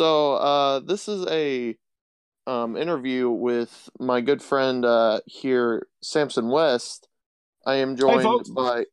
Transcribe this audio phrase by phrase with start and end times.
[0.00, 1.76] So uh, this is a
[2.46, 7.06] um, interview with my good friend uh, here, Samson West.
[7.66, 8.48] I am joined folks.
[8.48, 8.86] by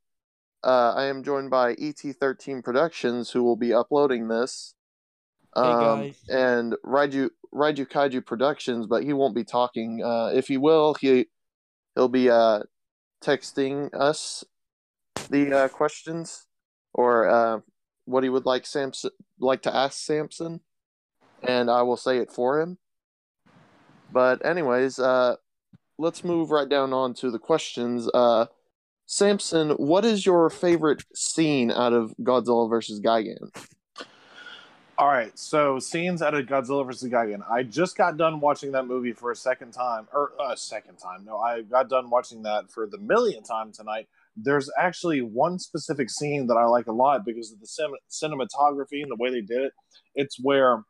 [0.65, 4.74] uh, I am joined by ET13 Productions, who will be uploading this.
[5.56, 6.24] Hey, Um, guys.
[6.28, 10.03] and Raiju Raiju Kaiju Productions, but he won't be talking.
[10.03, 11.28] Uh, if he will, he
[11.96, 12.63] he'll be uh,
[13.24, 14.44] texting us
[15.29, 16.48] the uh, questions
[16.94, 17.60] or uh,
[18.04, 20.60] what he would like Samson like to ask Samson,
[21.44, 22.77] and I will say it for him.
[24.12, 25.36] But anyways, uh,
[25.98, 28.10] let's move right down on to the questions.
[28.13, 28.48] Uh,
[29.05, 33.50] Samson, what is your favorite scene out of Godzilla versus Gigan?
[35.00, 37.12] All right, so scenes out of Godzilla vs.
[37.12, 37.48] Gigan.
[37.48, 40.96] I just got done watching that movie for a second time, or a uh, second
[40.98, 41.24] time.
[41.24, 44.08] No, I got done watching that for the millionth time tonight.
[44.35, 49.04] There's actually one specific scene that I like a lot because of the cin- cinematography
[49.04, 49.74] and the way they did it.
[50.15, 50.84] It's where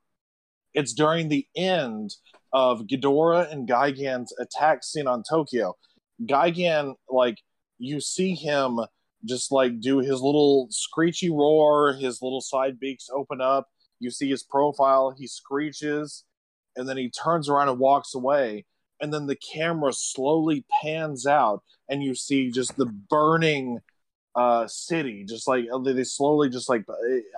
[0.74, 2.16] it's during the end
[2.54, 5.76] of Ghidorah and Gigan's attack scene on Tokyo.
[6.24, 7.38] Gigan, like,
[7.78, 8.80] you see him
[9.26, 13.68] just like do his little screechy roar, his little side beaks open up.
[14.00, 16.24] You see his profile, he screeches,
[16.76, 18.66] and then he turns around and walks away.
[19.02, 23.80] And then the camera slowly pans out, and you see just the burning
[24.36, 25.24] uh, city.
[25.28, 26.86] Just like they they slowly, just like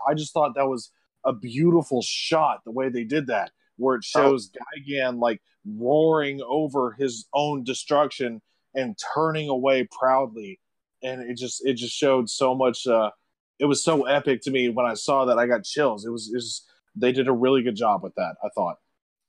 [0.07, 0.91] I just thought that was
[1.25, 4.51] a beautiful shot the way they did that, where it shows
[4.87, 8.41] Gigan like roaring over his own destruction
[8.75, 10.59] and turning away proudly,
[11.03, 12.87] and it just it just showed so much.
[12.87, 13.11] Uh,
[13.59, 15.37] it was so epic to me when I saw that.
[15.37, 16.05] I got chills.
[16.05, 18.35] It was, it was they did a really good job with that.
[18.43, 18.77] I thought.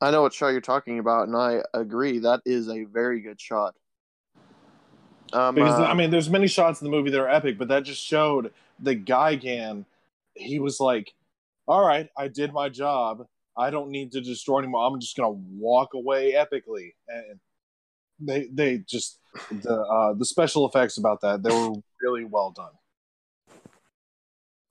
[0.01, 2.21] I know what shot you're talking about, and I agree.
[2.21, 3.75] That is a very good shot.
[5.33, 7.69] Um, because uh, I mean, there's many shots in the movie that are epic, but
[7.69, 9.85] that just showed the Gigan.
[10.35, 11.13] He was like,
[11.71, 13.27] "All right, I did my job.
[13.57, 14.87] I don't need to destroy anymore.
[14.87, 17.41] I'm just gonna walk away epically." And
[18.19, 19.19] they they just
[19.51, 22.73] the uh, the special effects about that they were really well done.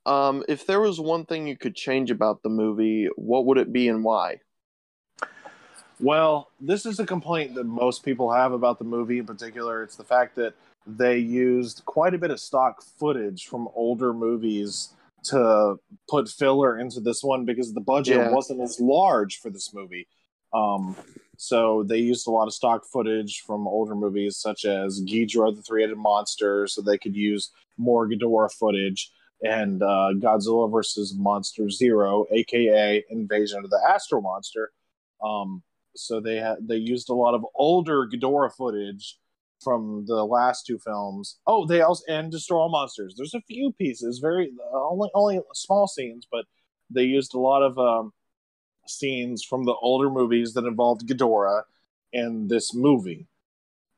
[0.06, 3.72] um, if there was one thing you could change about the movie, what would it
[3.72, 4.40] be and why?
[6.00, 9.84] Well, this is a complaint that most people have about the movie in particular.
[9.84, 10.54] It's the fact that
[10.88, 14.94] they used quite a bit of stock footage from older movies
[15.26, 15.76] to
[16.08, 18.32] put filler into this one because the budget Yeah.
[18.32, 20.08] wasn't as large for this movie.
[20.54, 20.96] Um,
[21.38, 25.62] so they used a lot of stock footage from older movies such as Ghidorah, the
[25.62, 32.26] three-headed monster, so they could use more Ghidorah footage and uh, Godzilla versus Monster Zero,
[32.32, 34.72] aka Invasion of the Astro Monster.
[35.24, 35.64] Um,
[35.96, 39.18] so they had they used a lot of older Ghidorah footage
[39.62, 41.40] from the last two films.
[41.48, 43.16] Oh, they also and Destroy All Monsters.
[43.18, 46.46] There's a few pieces, very only only small scenes, but
[46.90, 48.14] they used a lot of um,
[48.88, 51.64] scenes from the older movies that involved Ghidorah
[52.12, 53.28] in this movie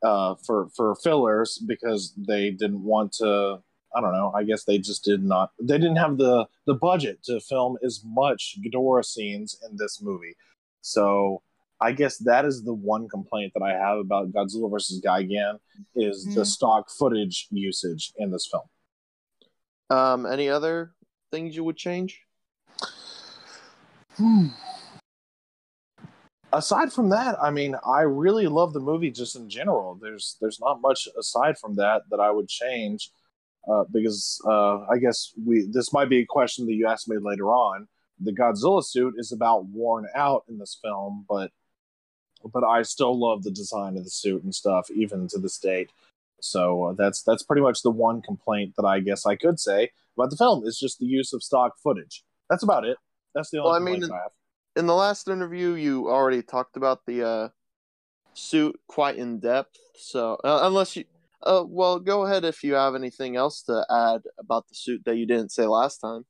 [0.02, 3.62] uh, for for fillers because they didn't want to.
[3.94, 4.32] I don't know.
[4.34, 5.50] I guess they just did not.
[5.60, 10.34] They didn't have the the budget to film as much Ghidorah scenes in this movie.
[10.80, 11.42] So
[11.82, 15.58] I guess that is the one complaint that I have about Godzilla versus Gigan
[15.96, 16.46] is the Mhm.
[16.46, 18.68] stock footage usage in this film.
[19.90, 20.94] Um, any other
[21.32, 22.22] things you would change?
[26.52, 29.96] Aside from that, I mean, I really love the movie just in general.
[29.96, 33.10] There's there's not much aside from that that I would change
[33.68, 37.16] uh, because uh, I guess we this might be a question that you ask me
[37.18, 37.88] later on.
[38.20, 41.50] The Godzilla suit is about worn out in this film, but
[42.52, 45.90] but I still love the design of the suit and stuff even to this date.
[46.40, 49.90] So uh, that's that's pretty much the one complaint that I guess I could say
[50.16, 52.24] about the film is just the use of stock footage.
[52.50, 52.96] That's about it.
[53.34, 54.32] That's the only Well, I mean, I have.
[54.74, 57.48] In the last interview, you already talked about the uh,
[58.34, 59.78] suit quite in depth.
[59.96, 61.04] So uh, unless you,
[61.42, 65.16] uh, well, go ahead if you have anything else to add about the suit that
[65.16, 66.24] you didn't say last time.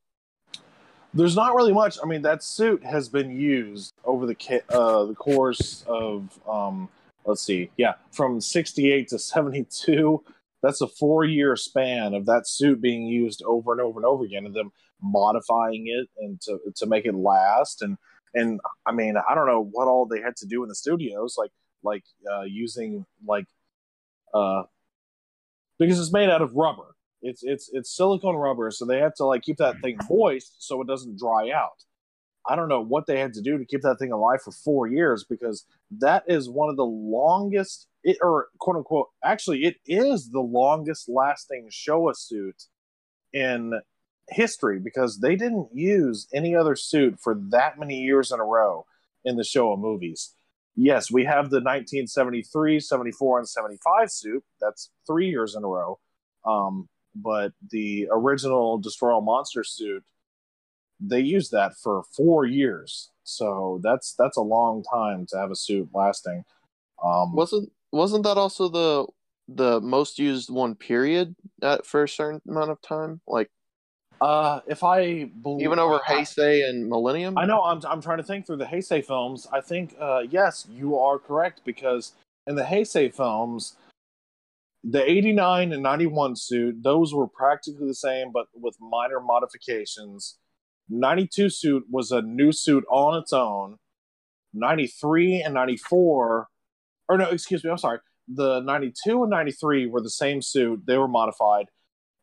[1.15, 1.99] There's not really much.
[2.03, 3.92] I mean, that suit has been used
[4.23, 6.89] over the uh, the course of um,
[7.25, 10.23] let's see, yeah, from '68 to '72.
[10.63, 14.47] That's a four-year span of that suit being used over and over and over again,
[14.47, 17.83] and them modifying it and to to make it last.
[17.83, 17.99] And
[18.35, 21.35] and I mean, I don't know what all they had to do in the studios,
[21.37, 21.51] like
[21.83, 23.47] like uh, using like
[24.33, 24.63] uh,
[25.79, 26.95] because it's made out of rubber.
[27.23, 30.81] It's it's it's silicone rubber, so they have to like keep that thing moist so
[30.81, 31.85] it doesn't dry out.
[32.47, 34.87] I don't know what they had to do to keep that thing alive for four
[34.87, 35.65] years because
[35.99, 41.09] that is one of the longest, it, or quote unquote, actually, it is the longest
[41.09, 42.65] lasting Showa suit
[43.33, 43.81] in
[44.29, 48.87] history because they didn't use any other suit for that many years in a row
[49.25, 50.35] in the Showa movies.
[50.75, 54.43] Yes, we have the 1973, 74, and 75 suit.
[54.61, 55.99] That's three years in a row.
[56.47, 60.03] Um, but the original Destroy All Monster suit,
[61.03, 63.11] they used that for four years.
[63.25, 66.45] So that's that's a long time to have a suit lasting.
[67.03, 69.07] Um, wasn't wasn't that also the
[69.49, 73.21] the most used one period at, for a certain amount of time?
[73.27, 73.51] Like
[74.21, 77.37] uh, if I believe, even over Heisei and Millennium.
[77.37, 77.63] I know.
[77.63, 79.49] I'm I'm trying to think through the Heisei films.
[79.53, 82.13] I think uh, yes, you are correct because
[82.47, 83.77] in the Heisei films,
[84.85, 90.39] the 89 and 91 suit, those were practically the same, but with minor modifications.
[90.93, 93.79] 92 suit was a new suit on its own.
[94.55, 96.49] 93 and 94,
[97.09, 97.99] or no, excuse me, I'm sorry.
[98.29, 101.67] The 92 and 93 were the same suit, they were modified.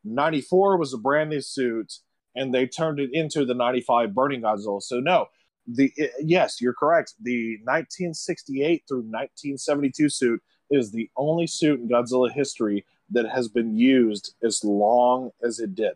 [0.04, 1.92] 94 was a brand new suit
[2.34, 5.26] and they turned it into the 95 burning godzilla so no
[5.66, 10.40] the yes you're correct the 1968 through 1972 suit
[10.70, 15.74] is the only suit in godzilla history that has been used as long as it
[15.74, 15.94] did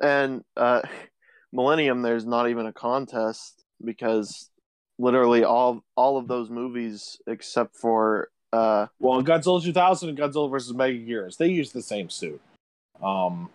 [0.00, 0.82] and uh
[1.52, 4.50] millennium there's not even a contest because
[4.98, 10.72] literally all all of those movies except for uh, well, Godzilla 2000 and Godzilla versus
[10.72, 12.40] Megaguirus, they use the same suit.
[13.02, 13.48] Um,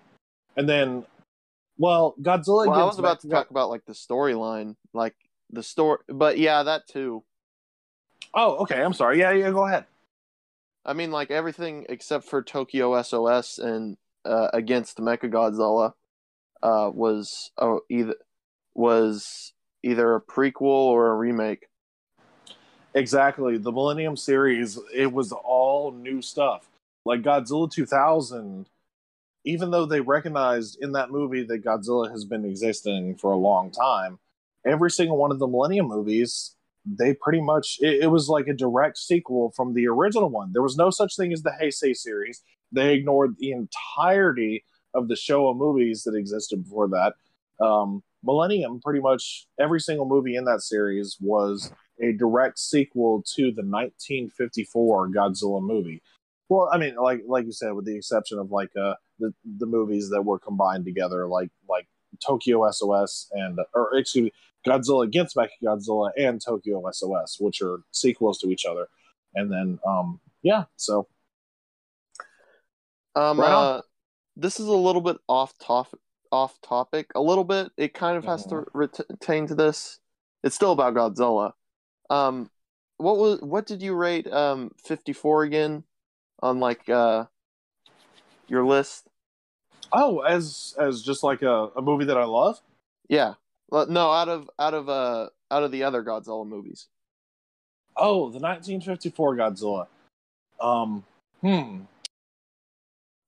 [0.56, 1.06] and then,
[1.77, 2.68] well, Godzilla.
[2.68, 5.15] Well, I was about to talk about like the storyline, like
[5.51, 7.24] the story, but yeah, that too.
[8.33, 8.81] Oh, okay.
[8.81, 9.19] I'm sorry.
[9.19, 9.51] Yeah, yeah.
[9.51, 9.86] Go ahead.
[10.86, 15.94] I mean, like everything except for Tokyo SOS and uh, against Mechagodzilla
[16.63, 18.15] uh, was oh, either
[18.73, 19.53] was
[19.83, 21.67] either a prequel or a remake.
[22.93, 23.57] Exactly.
[23.57, 26.69] The Millennium series, it was all new stuff.
[27.03, 28.67] Like Godzilla 2000,
[29.43, 33.69] even though they recognized in that movie that Godzilla has been existing for a long
[33.69, 34.17] time,
[34.65, 36.55] every single one of the Millennium movies,
[36.85, 40.53] they pretty much, it, it was like a direct sequel from the original one.
[40.53, 42.41] There was no such thing as the Heisei series.
[42.71, 44.63] They ignored the entirety
[44.95, 47.13] of the Showa movies that existed before that.
[47.63, 51.71] Um, Millennium, pretty much every single movie in that series was
[52.01, 56.01] a direct sequel to the 1954 Godzilla movie.
[56.50, 59.65] Well, I mean, like like you said, with the exception of like uh, the the
[59.65, 61.88] movies that were combined together, like like
[62.25, 64.31] Tokyo SOS and or excuse me,
[64.65, 68.88] Godzilla against Mechagodzilla and Tokyo SOS, which are sequels to each other.
[69.36, 71.07] And then, um, yeah, so.
[73.15, 73.81] Um, right uh,
[74.35, 75.99] this is a little bit off topic.
[76.31, 77.71] Off topic, a little bit.
[77.77, 78.77] It kind of has to mm-hmm.
[78.77, 79.99] retain to this.
[80.43, 81.53] It's still about Godzilla,
[82.09, 82.49] um,
[82.97, 85.83] what was what did you rate um 54 again
[86.41, 87.25] on like uh
[88.47, 89.07] your list?
[89.91, 92.61] Oh, as as just like a, a movie that I love?
[93.09, 93.33] Yeah.
[93.71, 96.88] No, out of out of uh out of the other Godzilla movies.
[97.97, 99.88] Oh, the 1954 Godzilla.
[100.59, 101.05] Um,
[101.41, 101.81] hmm.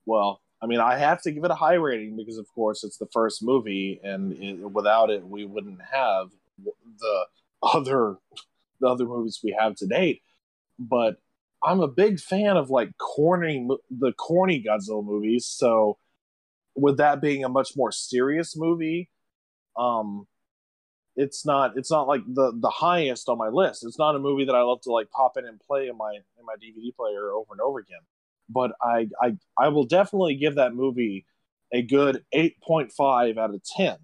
[0.06, 2.98] Well, I mean, I have to give it a high rating because, of course, it's
[2.98, 6.30] the first movie, and it, without it, we wouldn't have
[7.00, 7.25] the
[7.62, 8.18] other
[8.80, 10.21] the other movies we have to date.
[10.80, 11.18] But
[11.63, 15.45] I'm a big fan of like corny the corny Godzilla movies.
[15.45, 15.98] So
[16.75, 19.10] with that being a much more serious movie,
[19.77, 20.27] um,
[21.15, 23.86] it's not it's not like the the highest on my list.
[23.86, 26.13] It's not a movie that I love to like pop in and play in my
[26.13, 28.01] in my DVD player over and over again.
[28.50, 31.25] But I I I will definitely give that movie
[31.74, 33.98] a good 8.5 out of 10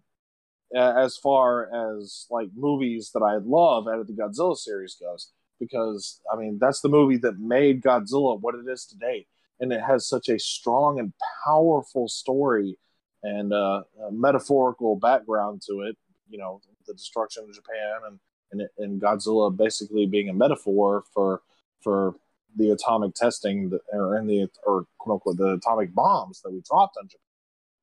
[0.76, 6.20] as far as like movies that I love out of the Godzilla series goes, because
[6.32, 9.28] I mean that's the movie that made Godzilla what it is today,
[9.60, 11.14] and it has such a strong and
[11.46, 12.78] powerful story
[13.22, 15.98] and uh, metaphorical background to it.
[16.30, 18.20] You know, the destruction of Japan and
[18.52, 21.42] and, and Godzilla basically being a metaphor for
[21.82, 22.16] for
[22.56, 26.62] the atomic testing that, or in the or quote unquote the atomic bombs that we
[26.62, 27.20] dropped on Japan.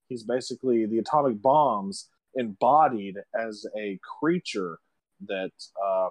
[0.08, 4.78] He's basically the atomic bombs embodied as a creature
[5.26, 5.52] that
[5.84, 6.08] uh,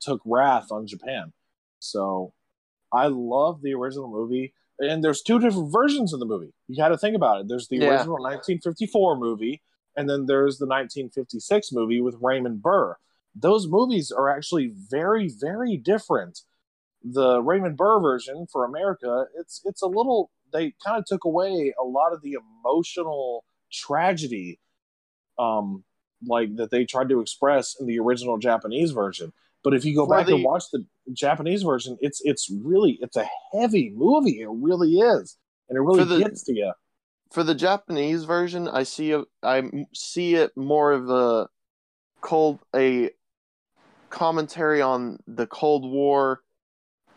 [0.00, 1.32] took wrath on Japan.
[1.78, 2.32] So
[2.92, 4.54] I love the original movie.
[4.78, 6.52] And there's two different versions of the movie.
[6.66, 7.48] You got to think about it.
[7.48, 7.90] There's the yeah.
[7.90, 9.62] original 1954 movie,
[9.96, 12.96] and then there's the 1956 movie with Raymond Burr.
[13.34, 16.40] Those movies are actually very, very different.
[17.04, 20.30] The Raymond Burr version for America, it's it's a little.
[20.52, 24.60] They kind of took away a lot of the emotional tragedy
[25.38, 25.82] um,
[26.26, 29.32] like that they tried to express in the original Japanese version.
[29.64, 32.98] But if you go For back the, and watch the Japanese version, it's it's really
[33.00, 34.40] it's a heavy movie.
[34.40, 35.36] It really is,
[35.68, 36.72] and it really the, gets to you.
[37.32, 41.48] for the Japanese version, I see a, I see it more of a
[42.20, 43.10] cold a
[44.10, 46.40] commentary on the Cold War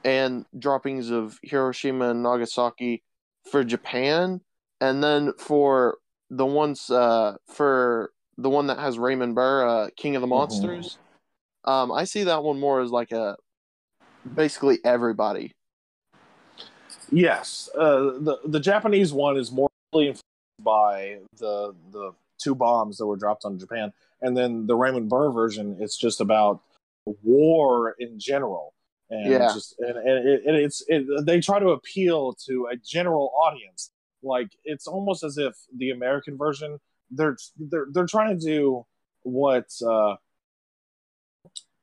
[0.06, 3.04] and droppings of Hiroshima and Nagasaki
[3.50, 4.40] for Japan,
[4.80, 5.98] and then for
[6.30, 10.98] the ones uh, for the one that has Raymond Burr, uh, King of the Monsters.
[11.66, 11.72] Mm-hmm.
[11.72, 13.36] Um, I see that one more as like a
[14.36, 15.54] basically everybody.
[17.12, 20.24] Yes, uh, the the Japanese one is more influenced
[20.62, 25.32] by the the two bombs that were dropped on Japan, and then the Raymond Burr
[25.32, 26.62] version, it's just about
[27.24, 28.75] war in general,
[29.10, 29.54] and yeah.
[29.54, 33.92] just and, and, it, and it's it, they try to appeal to a general audience.
[34.24, 36.80] Like it's almost as if the American version
[37.12, 38.86] they're they're they're trying to do
[39.22, 40.16] what uh,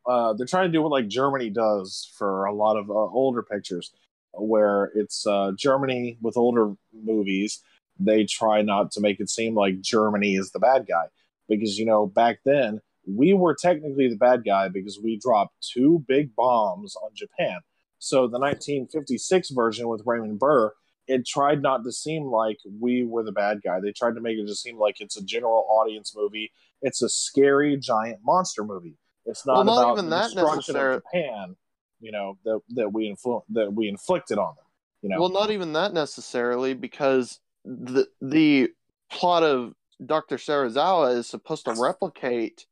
[0.07, 3.43] uh, they're trying to do what like Germany does for a lot of uh, older
[3.43, 3.93] pictures,
[4.33, 7.63] where it's uh, Germany with older movies.
[8.01, 11.05] They try not to make it seem like Germany is the bad guy
[11.49, 16.05] because you know back then we were technically the bad guy because we dropped two
[16.07, 17.59] big bombs on Japan.
[17.99, 20.73] So the 1956 version with Raymond Burr,
[21.07, 23.81] it tried not to seem like we were the bad guy.
[23.81, 26.53] They tried to make it just seem like it's a general audience movie.
[26.81, 28.97] It's a scary giant monster movie.
[29.25, 31.57] It's not, well, not about even the that destruction of Japan,
[32.01, 34.65] you know, that that we influ- that we inflicted on them.
[35.03, 38.71] You know, well, not even that necessarily because the the
[39.11, 42.67] plot of Doctor Serizawa is supposed to replicate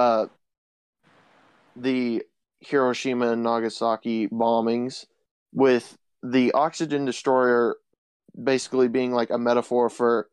[0.00, 0.26] uh,
[1.76, 2.22] the
[2.60, 5.04] Hiroshima and Nagasaki bombings
[5.52, 7.76] with the oxygen destroyer
[8.42, 10.28] basically being like a metaphor for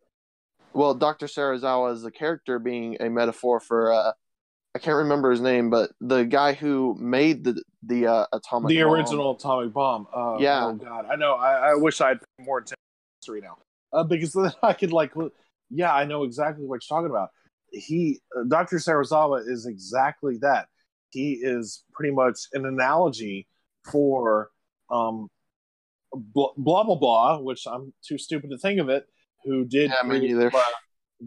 [0.74, 4.12] well dr Serizawa is the character being a metaphor for uh
[4.76, 8.84] i can't remember his name but the guy who made the the uh, atomic the
[8.84, 8.92] bomb.
[8.92, 10.08] original atomic bomb.
[10.14, 10.66] Uh, yeah.
[10.66, 11.06] Oh god.
[11.10, 11.36] I know.
[11.36, 13.58] I, I wish i'd pay more attention to history now.
[13.92, 15.14] Uh, because then i could like
[15.70, 17.30] yeah i know exactly what you're talking about
[17.78, 20.68] he uh, dr Serizawa is exactly that
[21.10, 23.48] he is pretty much an analogy
[23.92, 24.50] for
[24.90, 25.30] um
[26.14, 29.08] blah blah blah, blah which I'm too stupid to think of it.
[29.46, 30.54] Who did yeah, me neither.
[30.54, 30.62] Uh,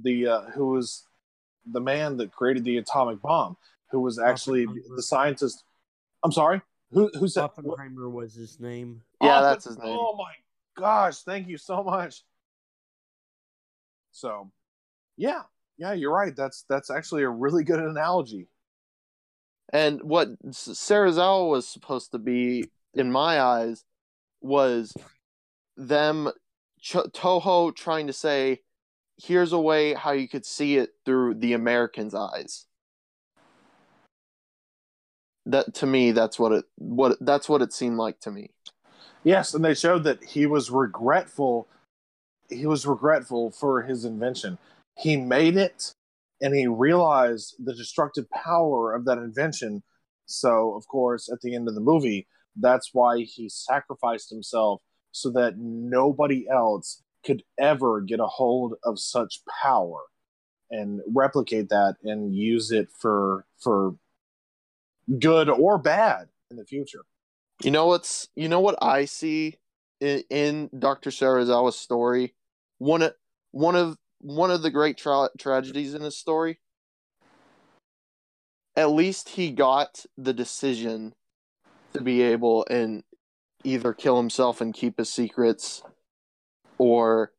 [0.03, 1.05] the uh, who was
[1.71, 3.57] the man that created the atomic bomb?
[3.91, 4.67] Who was actually
[4.97, 5.65] the scientist?
[6.23, 6.61] I'm sorry.
[6.93, 9.03] Who who said Oppenheimer was his name?
[9.23, 9.97] Yeah, that's his name.
[9.99, 10.33] Oh my
[10.77, 11.19] gosh!
[11.19, 12.23] Thank you so much.
[14.13, 14.51] So,
[15.17, 15.43] yeah,
[15.81, 16.37] yeah, you're right.
[16.37, 18.49] That's that's actually a really good analogy.
[19.73, 23.85] And what Serizawa was supposed to be, in my eyes,
[24.43, 24.93] was
[25.79, 26.31] them
[26.83, 28.61] Ch- Toho trying to say,
[29.17, 32.67] "Here's a way how you could see it through the Americans' eyes."
[35.47, 38.51] That to me, that's what it what that's what it seemed like to me.
[39.25, 41.69] Yes, and they showed that he was regretful.
[42.51, 44.59] He was regretful for his invention.
[44.97, 45.95] He made it,
[46.41, 49.83] and he realized the destructive power of that invention.
[50.27, 54.83] So, of course, at the end of the movie, that's why he sacrificed himself
[55.13, 60.01] so that nobody else could ever get a hold of such power
[60.71, 63.97] and replicate that and use it for for
[65.19, 67.03] good or bad in the future.
[67.63, 69.59] You know what's you know what I see
[70.01, 71.11] in, in Dr.
[71.11, 72.35] Serizawa's story?
[72.79, 73.15] One of
[73.51, 76.61] one of one of the great tra- tragedies in his story.
[78.77, 81.15] At least he got the decision
[81.95, 83.03] to be able and
[83.65, 85.83] either kill himself and keep his secrets
[86.79, 87.33] or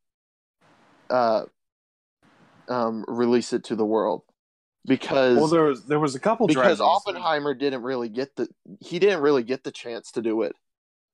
[1.10, 1.44] uh,
[2.68, 4.22] um, release it to the world
[4.86, 8.48] because well there was there was a couple because Oppenheimer didn't really get the
[8.80, 10.54] he didn't really get the chance to do it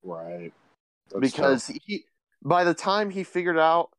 [0.03, 0.53] right
[1.11, 1.77] That's because tough.
[1.85, 2.05] he
[2.43, 3.91] by the time he figured out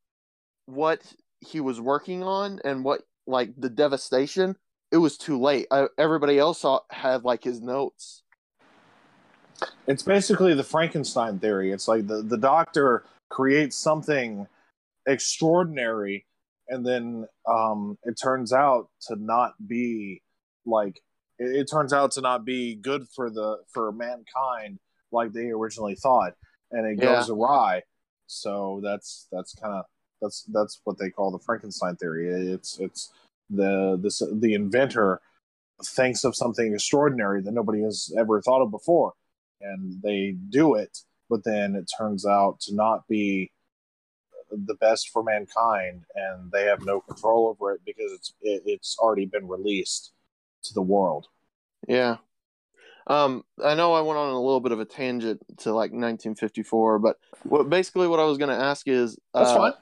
[0.66, 1.00] what
[1.40, 4.56] he was working on and what like the devastation
[4.92, 8.22] it was too late I, everybody else saw, had like his notes
[9.86, 11.70] it's basically the Frankenstein theory.
[11.72, 14.46] It's like the, the doctor creates something
[15.06, 16.26] extraordinary
[16.68, 20.22] and then um, it turns out to not be
[20.66, 21.00] like
[21.38, 24.78] it, it, turns out to not be good for the for mankind
[25.10, 26.34] like they originally thought
[26.70, 27.16] and it yeah.
[27.16, 27.82] goes awry
[28.26, 29.84] so that's that's kind of
[30.20, 33.12] that's that's what they call the frankenstein theory it's it's
[33.48, 35.20] the this the inventor
[35.84, 39.14] thinks of something extraordinary that nobody has ever thought of before
[39.60, 40.98] and they do it,
[41.28, 43.50] but then it turns out to not be
[44.50, 48.96] the best for mankind, and they have no control over it because it's it, it's
[48.98, 50.12] already been released
[50.64, 51.28] to the world.
[51.86, 52.16] Yeah.
[53.06, 56.98] Um, I know I went on a little bit of a tangent to like 1954,
[56.98, 59.72] but what basically what I was going to ask is that's uh, fine.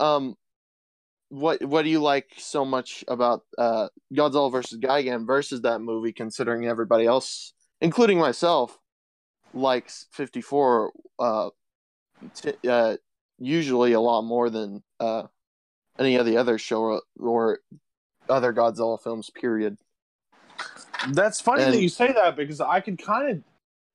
[0.00, 0.36] Um,
[1.28, 6.12] what what do you like so much about uh Godzilla versus Gigan versus that movie?
[6.12, 8.76] Considering everybody else, including myself,
[9.54, 11.50] likes fifty four uh,
[12.34, 12.96] t- uh
[13.38, 15.24] usually a lot more than uh
[15.98, 17.60] any of the other show or
[18.28, 19.30] other Godzilla films.
[19.30, 19.76] Period.
[21.12, 23.42] That's funny And- that you say that because I could kind of.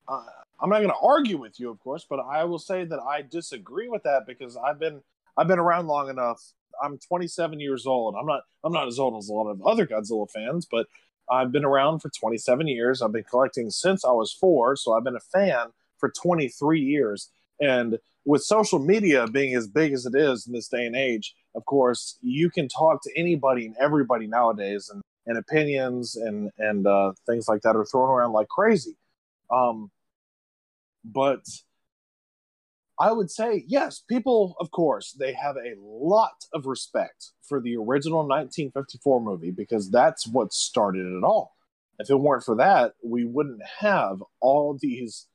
[0.07, 0.23] Uh,
[0.61, 3.21] I'm not going to argue with you, of course, but I will say that I
[3.23, 5.01] disagree with that because I've been
[5.37, 6.41] I've been around long enough.
[6.83, 8.15] I'm 27 years old.
[8.19, 10.87] I'm not I'm not as old as a lot of other Godzilla fans, but
[11.29, 13.01] I've been around for 27 years.
[13.01, 17.31] I've been collecting since I was four, so I've been a fan for 23 years.
[17.59, 21.33] And with social media being as big as it is in this day and age,
[21.55, 26.85] of course, you can talk to anybody and everybody nowadays, and, and opinions and and
[26.85, 28.95] uh, things like that are thrown around like crazy.
[29.49, 29.89] Um,
[31.03, 31.45] but
[32.99, 37.75] I would say yes, people, of course, they have a lot of respect for the
[37.75, 41.55] original 1954 movie because that's what started it all.
[41.99, 45.27] If it weren't for that, we wouldn't have all these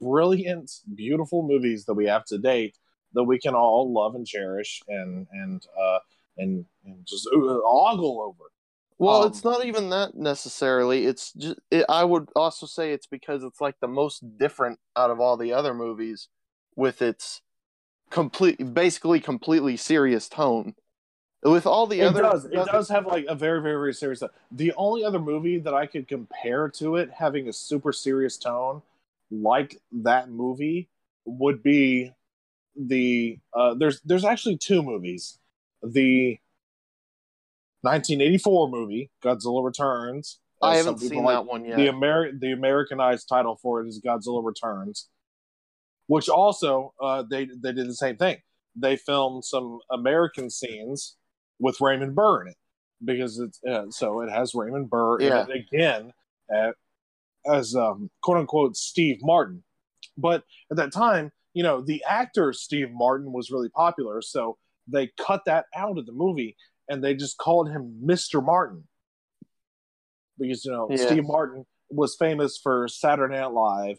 [0.00, 2.76] brilliant, beautiful movies that we have to date
[3.14, 5.98] that we can all love and cherish and and uh,
[6.36, 8.50] and and just ogle over.
[8.98, 11.06] Well, Um, it's not even that necessarily.
[11.06, 15.10] It's just it, I would also say it's because it's like the most different out
[15.10, 16.28] of all the other movies,
[16.76, 17.42] with its
[18.10, 20.74] complete, basically completely serious tone.
[21.42, 22.44] With all the it other, does.
[22.46, 24.22] It does have like a very, very, very serious.
[24.50, 28.80] The only other movie that I could compare to it having a super serious tone,
[29.30, 30.88] like that movie,
[31.26, 32.14] would be
[32.74, 33.38] the.
[33.52, 35.38] Uh, there's there's actually two movies.
[35.82, 36.38] The
[37.82, 40.38] 1984 movie Godzilla Returns.
[40.62, 41.76] I haven't seen like- that one yet.
[41.76, 45.08] the Ameri- the Americanized title for it is Godzilla Returns,
[46.06, 48.38] which also uh, they they did the same thing.
[48.76, 51.16] They filmed some American scenes
[51.60, 52.56] with Raymond Burr in it
[53.04, 55.44] because it's uh, so it has Raymond Burr Yeah.
[55.44, 56.12] in it again
[56.54, 56.72] uh,
[57.46, 59.62] as um, quote unquote Steve Martin.
[60.16, 65.10] But at that time, you know, the actor Steve Martin was really popular, so they
[65.18, 66.56] cut that out of the movie
[66.88, 68.44] and they just called him Mr.
[68.44, 68.84] Martin
[70.38, 71.06] because you know Yeah.
[71.06, 73.98] Steve Martin was famous for Saturday Night Live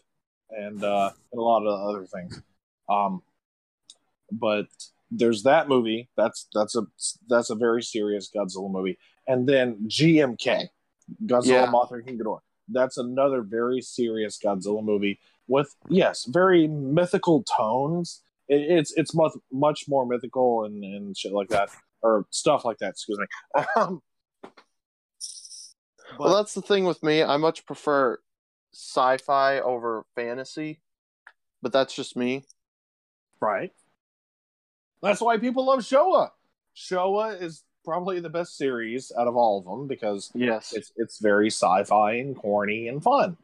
[0.50, 2.40] and uh, and a lot of other things.
[2.88, 3.22] Um,
[4.30, 4.66] but
[5.10, 6.08] there's that movie.
[6.16, 6.82] That's that's a
[7.28, 8.98] that's a very serious Godzilla movie.
[9.28, 10.68] And then GMK,
[11.24, 11.66] Godzilla Yeah.
[11.66, 12.40] Mothra King Ghidorah.
[12.68, 18.22] That's another very serious Godzilla movie with yes, very mythical tones.
[18.48, 21.70] It, it's it's much much more mythical and, and shit like that
[22.02, 22.90] or stuff like that.
[22.90, 23.26] Excuse me.
[23.76, 24.02] Um,
[26.18, 27.22] well, that's the thing with me.
[27.22, 28.18] I much prefer
[28.76, 30.80] sci-fi over fantasy,
[31.62, 32.44] but that's just me.
[33.40, 33.72] Right.
[35.02, 36.30] That's why people love Showa.
[36.76, 40.72] Showa is probably the best series out of all of them because Yes.
[40.74, 43.36] it's it's very sci-fi and corny and fun.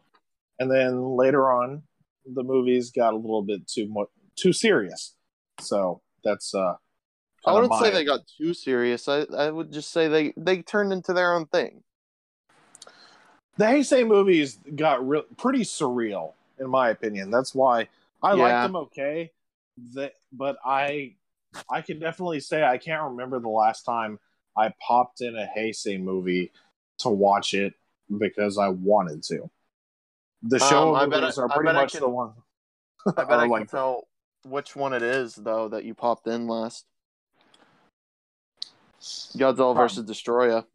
[0.59, 1.83] And then later on,
[2.27, 5.15] the movies got a little bit too much too serious.
[5.61, 6.75] So that's uh.
[7.45, 9.09] I wouldn't say they got too serious.
[9.09, 11.83] I, I would just say they, they turned into their own thing.
[13.63, 17.31] The Heisei movies got real pretty surreal in my opinion.
[17.31, 17.87] That's why
[18.21, 18.63] I like Yeah.
[18.67, 19.31] them okay.
[19.95, 21.15] That, but I
[21.71, 24.19] I can definitely say I can't remember the last time
[24.57, 26.51] I popped in a Heisei movie
[26.99, 27.75] to watch it
[28.19, 29.49] because I wanted to.
[30.43, 32.33] The show Um, movies I- are pretty much can- the one.
[33.17, 34.09] I bet I can like tell
[34.45, 36.85] which one it is though that you popped in last.
[39.01, 40.67] Godzilla versus Destoroyah.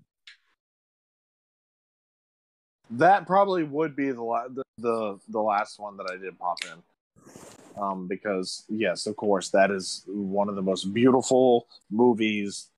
[2.92, 6.58] That probably would be the, la- the the the last one that I did pop
[6.72, 12.70] in, um, because yes, of course, that is one of the most beautiful movies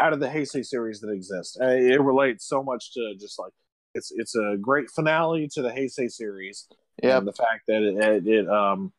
[0.00, 1.56] out of the Heisei series that exists.
[1.60, 3.52] It relates so much to just like
[3.94, 6.66] it's it's a great finale to the Heisei series,
[7.02, 7.18] Yeah.
[7.18, 8.92] and the fact that it, it, it um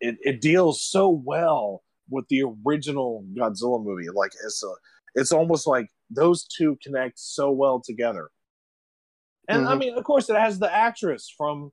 [0.00, 4.08] it it deals so well with the original Godzilla movie.
[4.12, 4.70] Like it's a,
[5.14, 8.30] it's almost like those two connect so well together.
[9.48, 9.78] And I Mhm.
[9.78, 11.72] mean, of course, it has the actress from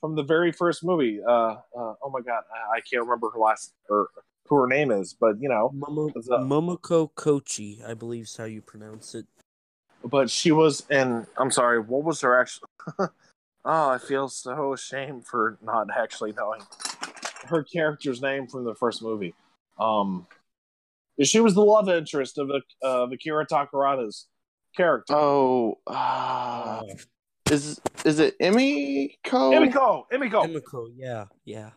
[0.00, 1.22] from the very first movie.
[1.22, 4.08] Uh, uh oh my god, I, I can't remember her last or
[4.48, 6.40] who her name is, but you know, Momo- up?
[6.40, 9.26] Momoko Kochi, I believe is how you pronounce it.
[10.04, 11.26] but she was in.
[11.36, 12.68] I'm sorry, what was her actual?
[12.98, 13.10] oh,
[13.64, 16.62] I feel so ashamed for not actually knowing
[17.44, 19.34] her character's name from the first movie.
[19.78, 20.26] Um,
[21.20, 24.26] she was the love interest of uh, of Akira Takarada's
[24.76, 25.14] character.
[25.14, 26.82] Oh, uh,
[27.50, 29.10] is is it Emiko?
[29.24, 30.46] Emiko, Emiko.
[30.46, 31.70] Emiko, yeah, yeah.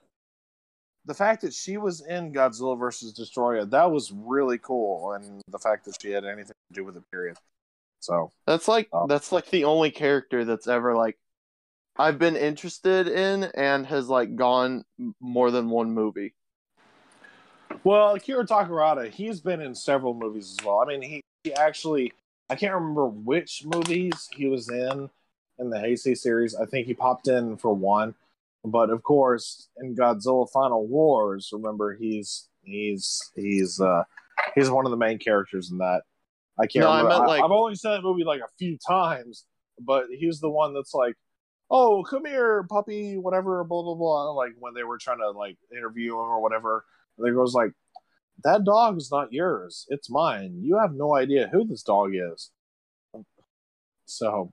[1.06, 5.60] the fact that she was in Godzilla versus Destoroyah, that was really cool, and the
[5.60, 7.38] fact that she had anything to do with it, period.
[8.00, 9.08] So That's like Oh.
[9.08, 11.18] that's like the only character that's ever like
[11.98, 14.84] I've been interested in and has like gone
[15.22, 16.34] more than one movie.
[17.84, 20.80] Well, Akira Takarada, he's been in several movies as well.
[20.80, 22.14] I mean, he, he actually,
[22.50, 25.10] I can't remember which movies he was in
[25.60, 26.56] in the Heisei series.
[26.56, 28.16] I think he popped in for one,
[28.66, 34.04] but of course, in Godzilla Final Wars, remember he's he's he's uh
[34.56, 36.02] he's one of the main characters in that.
[36.60, 37.10] I can't No, I remember.
[37.20, 39.46] meant, I, like- have only seen that movie like a few times,
[39.80, 41.16] but he's the one that's like.
[41.76, 44.32] Oh, come here, puppy, whatever, blah blah blah.
[44.34, 46.86] Like when they were trying to like interview him or whatever,
[47.18, 47.72] and there goes like,
[48.44, 49.86] that dog is not yours.
[49.90, 50.60] It's mine.
[50.62, 52.52] You have no idea who this dog is.
[54.06, 54.52] So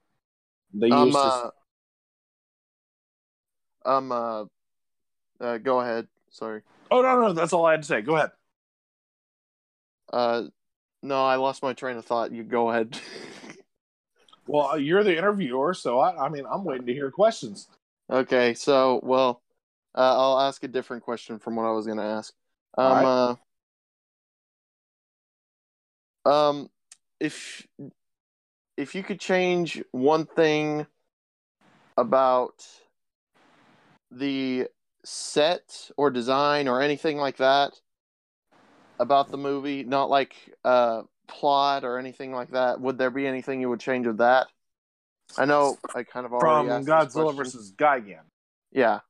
[0.73, 1.51] they Um used to, uh,
[3.85, 4.45] um uh,
[5.41, 6.07] uh go ahead.
[6.31, 6.63] Sorry.
[6.91, 8.01] Oh no, no, that's all I had to say.
[8.03, 8.31] Go ahead.
[10.13, 10.45] Uh
[11.03, 12.33] no, I lost my train of thought.
[12.33, 12.99] You go ahead.
[14.47, 17.69] Well, you're the interviewer, so I, I mean, I'm waiting to hear questions.
[18.11, 19.43] okay, so well,
[19.95, 22.35] uh, I'll ask a different question from what I was going to ask.
[22.77, 23.35] Um uh
[26.25, 26.69] um
[27.19, 27.67] if
[28.77, 30.87] if you could change one thing
[31.97, 32.67] about
[34.11, 34.67] the
[35.05, 37.73] set or design or anything like that
[38.99, 43.61] about the movie, not like uh plot or anything like that, would there be anything
[43.61, 44.49] you would change with that?
[45.39, 48.25] I know I kind of already From asked Godzilla versus Gigan.
[48.73, 49.01] yeah.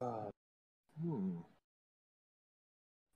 [0.00, 1.30] Hmm.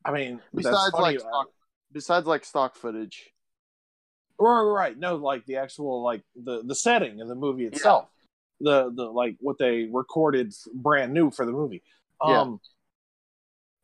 [0.04, 1.48] I mean, Besides like stock,
[1.92, 3.30] besides like stock footage.
[4.38, 4.98] Right, right.
[4.98, 8.08] No, like the actual like the the setting of the movie itself.
[8.60, 11.82] The the like what they recorded brand new for the movie.
[12.26, 12.40] Yeah.
[12.40, 12.60] Um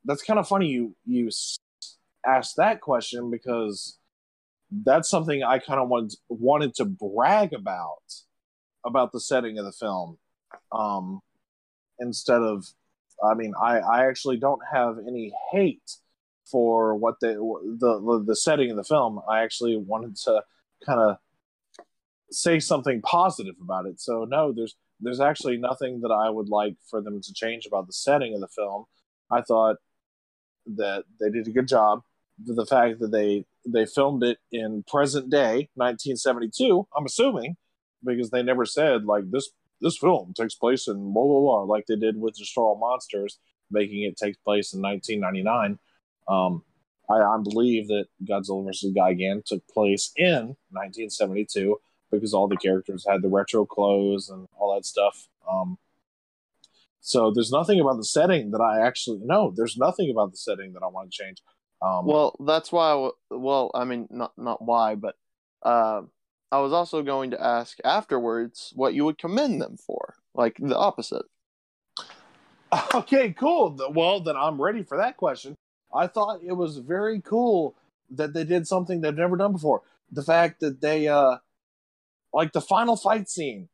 [0.05, 1.31] that's kind of funny you you
[2.25, 3.99] asked that question because
[4.71, 8.03] that's something I kind of wanted wanted to brag about
[8.85, 10.19] about the setting of the film.
[10.73, 11.21] Um
[11.99, 12.65] instead of
[13.23, 15.99] I mean I I actually don't have any hate
[16.51, 17.35] for what the,
[18.27, 19.21] the setting of the film.
[19.29, 20.43] I actually wanted to
[20.85, 21.17] kind of
[22.31, 24.01] say something positive about it.
[24.01, 27.87] So no, there's there's actually nothing that I would like for them to change about
[27.87, 28.85] the setting of the film.
[29.31, 29.77] I thought
[30.75, 32.03] that they did a good job.
[32.45, 36.87] The fact that they they filmed it in present day, 1972.
[36.97, 37.57] I'm assuming
[38.05, 41.87] because they never said like this this film takes place in blah blah blah like
[41.87, 43.39] they did with Destroy All Monsters,
[43.71, 45.79] making it take place in 1999.
[46.29, 46.63] Um,
[47.09, 48.93] I, I believe that Godzilla vs.
[48.93, 51.79] Gigan took place in 1972
[52.11, 55.29] because all the characters had the retro clothes and all that stuff.
[55.51, 55.79] Um,
[57.01, 59.53] so there's nothing about the setting that I actually no.
[59.55, 61.39] There's nothing about the setting that I want to change.
[61.81, 62.89] Um, Well, that's why.
[62.89, 65.15] I w- Well, I mean, not not why, but
[65.63, 66.03] uh,
[66.51, 70.77] I was also going to ask afterwards what you would commend them for, like the
[70.77, 71.27] opposite.
[72.95, 73.79] Okay, cool.
[73.95, 75.57] Well, then I'm ready for that question.
[75.95, 77.75] I thought it was very cool
[78.11, 79.83] that they did something they've never done before.
[80.11, 81.39] The fact that they, uh,
[82.33, 83.69] like the final fight scene.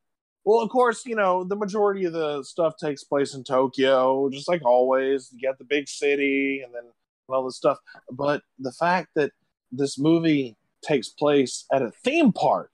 [0.45, 4.49] Well, of course, you know, the majority of the stuff takes place in Tokyo, just
[4.49, 5.31] like always.
[5.33, 6.85] You got the big city and then
[7.29, 7.79] all this stuff.
[8.11, 9.33] But the fact that
[9.71, 12.71] this movie takes place at a theme park,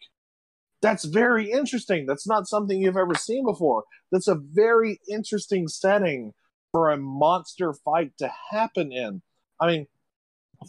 [0.80, 2.06] that's very interesting.
[2.06, 3.84] That's not something you've ever seen before.
[4.12, 6.32] That's a very interesting setting
[6.72, 9.22] for a monster fight to happen in.
[9.60, 9.86] I mean,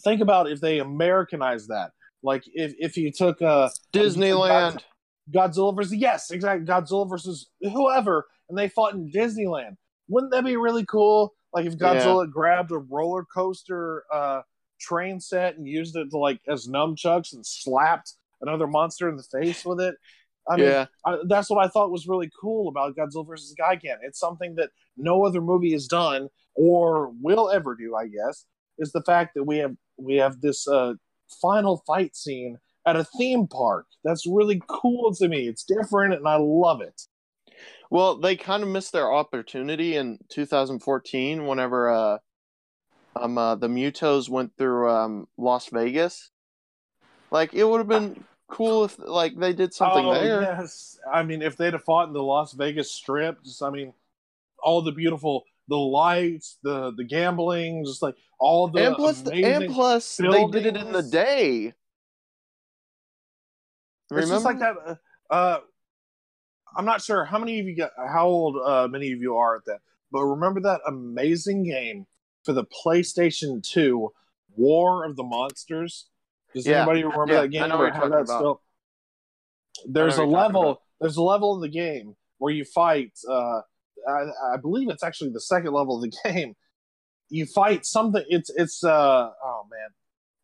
[0.03, 1.91] think about if they Americanized that.
[2.21, 4.79] Like if if you took uh Disneyland.
[5.31, 9.77] Godzilla versus yes, exactly Godzilla versus whoever, and they fought in Disneyland.
[10.07, 11.33] Wouldn't that be really cool?
[11.53, 11.95] Like if Yeah.
[11.95, 14.41] Godzilla grabbed a roller coaster uh,
[14.79, 19.23] train set and used it to like as nunchucks and slapped another monster in the
[19.23, 19.95] face with it.
[20.49, 23.97] I mean, yeah, I, that's what I thought was really cool about Godzilla versus Gigan.
[24.01, 27.95] It's something that no other movie has done or will ever do.
[27.95, 28.45] I guess
[28.79, 30.93] is the fact that we have we have this uh,
[31.41, 33.85] final fight scene at a theme park.
[34.03, 35.47] That's really cool to me.
[35.47, 37.01] It's different, and I love it.
[37.91, 42.17] Well, they kind of missed their opportunity in 2014 whenever uh,
[43.15, 46.29] um, uh, the Mutos went through um, Las Vegas.
[47.31, 50.41] Like, it would have been cool if like they did something oh, there.
[50.41, 53.93] Yes, I mean if they'd have fought in the Las Vegas Strip, just I mean,
[54.61, 59.67] all the beautiful the lights, the the gambling, just like all the and plus, and
[59.67, 61.67] plus, they did it in the day.
[61.67, 61.75] It's
[64.11, 64.33] Remember?
[64.33, 64.75] just like that.
[64.85, 64.95] uh,
[65.33, 65.59] Uh,
[66.75, 69.55] I'm not sure how many of you got how old uh, many of you are
[69.57, 69.79] at that,
[70.11, 72.05] but remember that amazing game
[72.43, 74.11] for the PlayStation 2,
[74.55, 76.07] War of the Monsters?
[76.53, 76.77] Does Yeah.
[76.77, 78.39] anybody remember Yeah, that game I know what you're talking about.
[78.39, 78.61] still?
[79.87, 80.81] There's a level.
[80.99, 83.13] There's a level in the game where you fight.
[83.29, 83.61] Uh,
[84.09, 86.55] I, I believe it's actually the second level of the game.
[87.29, 88.23] You fight something.
[88.27, 88.83] It's it's.
[88.83, 89.89] Uh, oh man,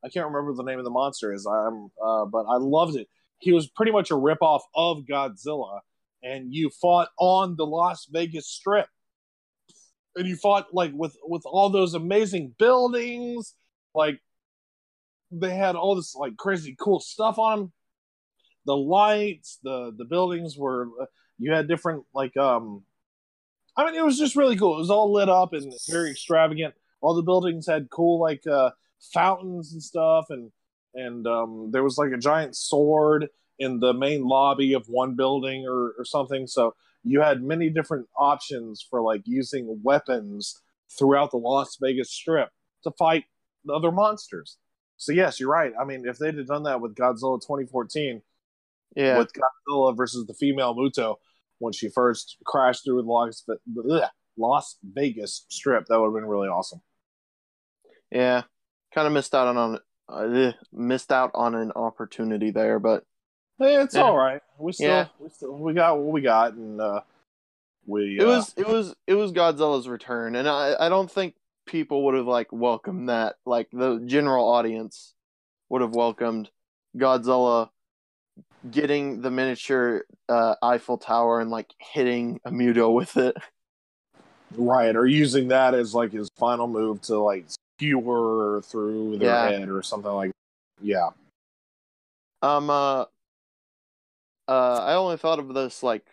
[0.03, 1.45] I can't remember the name of the monster is.
[1.45, 1.89] I'm.
[2.03, 3.07] Uh, but I loved it.
[3.39, 5.79] He was pretty much a ripoff of Godzilla,
[6.23, 8.87] and you fought on the Las Vegas Strip,
[10.15, 13.55] and you fought like with with all those amazing buildings,
[13.95, 14.19] like
[15.31, 17.73] they had all this like crazy cool stuff on them.
[18.65, 20.87] The lights, the the buildings were
[21.37, 22.83] you had different like um
[23.77, 24.75] I mean it was just really cool.
[24.75, 26.73] It was all lit up and very extravagant.
[27.01, 28.71] All the buildings had cool like uh
[29.13, 30.51] fountains and stuff and
[30.93, 33.27] and um there was like a giant sword
[33.59, 36.47] in the main lobby of one building or, or something.
[36.47, 40.61] So you had many different options for like using weapons
[40.97, 42.49] throughout the Las Vegas Strip
[42.83, 43.25] to fight
[43.63, 44.57] the other monsters.
[44.97, 45.73] So yes, you're right.
[45.79, 48.21] I mean, if they'd have done that with Godzilla 2014,
[48.95, 49.17] Yeah.
[49.17, 51.17] with Godzilla versus the female Muto
[51.59, 53.45] when she first crashed through the Las,
[54.37, 56.81] Las Vegas Strip, that would have been really awesome.
[58.11, 58.43] Yeah,
[58.93, 63.03] kind of missed out on on uh, missed out on an opportunity there, but
[63.57, 64.03] Hey, it's Yeah.
[64.03, 64.41] all right.
[64.59, 65.07] We still, Yeah.
[65.17, 67.01] we still, we got what we got, and uh,
[67.85, 68.17] we.
[68.19, 72.03] it uh, was it was it was Godzilla's return, and I I don't think people
[72.05, 73.37] would have like welcomed that.
[73.45, 75.13] Like the general audience
[75.69, 76.49] would have welcomed
[76.97, 77.69] Godzilla
[78.69, 83.35] getting the miniature uh, Eiffel Tower and like hitting a Muto with it.
[84.57, 87.45] right or using that as like his final move to like
[87.77, 89.49] skewer through their Yeah.
[89.51, 90.31] head or something like.
[90.81, 91.09] Yeah.
[92.41, 92.69] Um.
[92.69, 93.05] Uh.
[94.47, 94.79] Uh.
[94.83, 96.05] I only thought of this like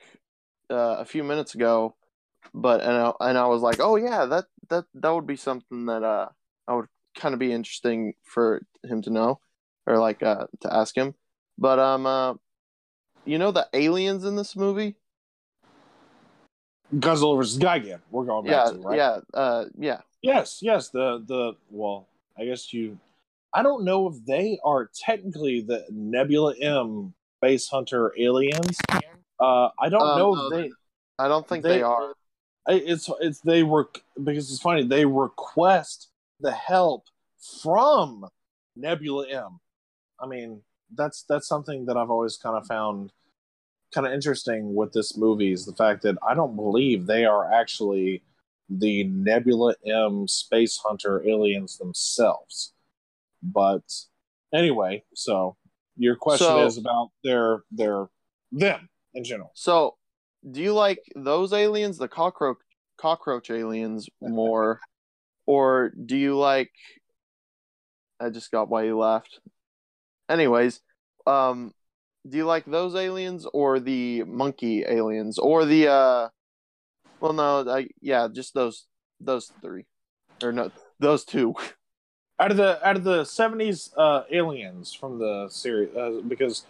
[0.70, 1.94] uh, a few minutes ago,
[2.54, 5.87] but and I, and I was like, oh yeah, that that that would be something
[5.87, 6.28] that uh
[6.66, 9.40] I would kind of be interesting for him to know,
[9.87, 11.14] or like uh to ask him.
[11.62, 12.07] But um.
[12.07, 12.35] Uh,
[13.25, 14.96] you know the aliens in this movie?
[16.92, 18.01] Godzilla versus Gigan.
[18.11, 18.72] We're going back Yeah.
[18.72, 18.96] to right.
[18.96, 19.18] Yeah.
[19.33, 19.64] Uh.
[19.79, 20.01] Yeah.
[20.22, 20.88] Yes, yes.
[20.88, 22.98] The the well, I guess you.
[23.55, 28.77] I don't know if they are technically the Nebula M Space Hunter aliens.
[29.38, 30.72] Uh, I don't Um, know no, if they.
[31.18, 32.14] I don't think They- they, are.
[32.66, 33.88] It's it's they were
[34.22, 34.83] because it's funny.
[34.85, 36.09] They request
[36.40, 37.05] the help
[37.62, 38.29] from
[38.77, 39.61] Nebula M.
[40.20, 40.62] I mean,
[40.94, 43.12] that's that's something that I've always kind of found
[43.94, 47.52] kind of interesting with this movie is the fact that I don't believe they are
[47.52, 48.22] actually
[48.70, 52.72] the Nebula M space hunter aliens themselves.
[53.42, 53.83] But
[54.55, 55.57] anyway, so
[55.96, 58.07] your question So- is about their their
[58.50, 59.50] them in general.
[59.55, 59.96] So,
[60.50, 62.59] do you like those aliens, the cockroach
[62.96, 64.81] cockroach aliens, more,
[65.46, 66.72] or do you like?
[68.20, 69.40] I just got why you laughed.
[70.33, 70.81] Anyways,
[71.27, 71.73] um,
[72.27, 76.29] do you like those aliens or the monkey aliens or the uh?
[77.21, 78.87] Well, no, I yeah, just those
[79.21, 79.85] those three,
[80.42, 81.55] or no, those two.
[82.40, 86.64] Out of the out of the seventies uh, aliens from the series, uh, because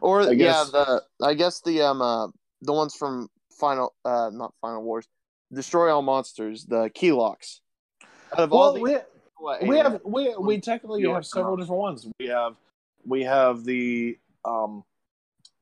[0.00, 2.28] Or I yeah, guess- the I guess the um uh
[2.60, 5.08] the ones from Final uh not Final Wars,
[5.52, 7.60] Destroy All Monsters, the Kilaaks.
[8.32, 8.98] Out of all the we,
[9.62, 12.06] we have we we technically you have several different ones.
[12.20, 12.54] We have
[13.06, 14.84] we have the um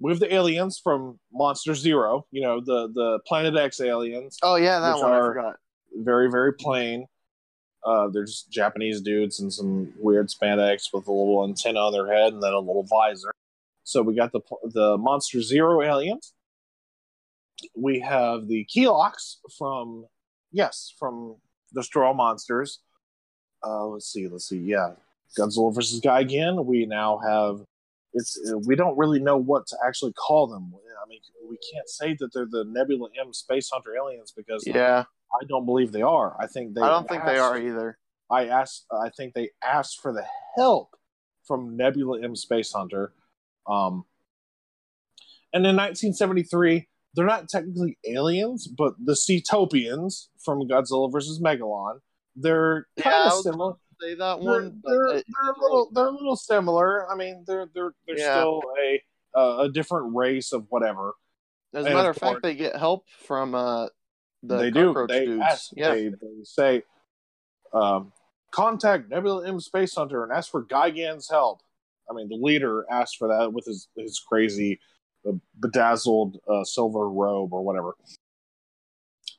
[0.01, 2.27] we have the aliens from Monster Zero.
[2.31, 5.57] You know the the Planet X aliens, oh yeah, that one I forgot.
[5.97, 7.07] very very plain.
[7.85, 12.11] Uh, they're just Japanese dudes in some weird spandex with a little antenna on their
[12.11, 13.31] head and then a little visor.
[13.85, 16.33] So we got the the Monster Zero aliens.
[17.77, 20.07] We have the Kilaaks from
[20.51, 21.37] yes from
[21.75, 22.81] Destroy All Monsters.
[23.63, 24.59] Uh, let's see, let's see.
[24.59, 24.91] Yeah,
[25.39, 26.65] Godzilla versus Gigan.
[26.65, 27.61] We now have
[28.15, 30.73] it's we don't really know what to actually call them.
[30.75, 35.05] I mean, we can't say that they're the Nebula M Space Hunter aliens because Yeah,
[35.33, 36.37] I don't believe they are.
[36.41, 36.81] I think they.
[36.81, 37.99] I don't think they are either.
[38.31, 38.87] I asked.
[38.91, 40.25] I think they asked for the
[40.57, 40.97] help
[41.47, 43.13] from Nebula M Space Hunter.
[43.67, 44.05] Um,
[45.53, 52.01] and in 1973, they're not technically aliens, but the Seatopians from Godzilla versus Megalon.
[52.37, 53.75] They're kind I of similar.
[54.01, 55.91] Say that They're, one, they're, it- they're a little.
[55.93, 57.11] They're a little similar.
[57.11, 58.41] I mean, they're they're they're Yeah.
[58.41, 59.03] still a
[59.39, 61.15] uh, a different race of whatever.
[61.75, 63.89] as a matter of of fact, course- they get help from uh
[64.43, 64.87] the they do.
[64.89, 65.43] cockroach They dudes.
[65.43, 65.71] ask.
[65.77, 66.83] yeah, They, they say,
[67.73, 68.13] um,
[68.51, 71.61] contact Nebula M Space Hunter and ask for Gigan's help.
[72.11, 74.79] I mean, the leader asked for that with his his crazy
[75.27, 77.95] uh, bedazzled uh, silver robe or whatever.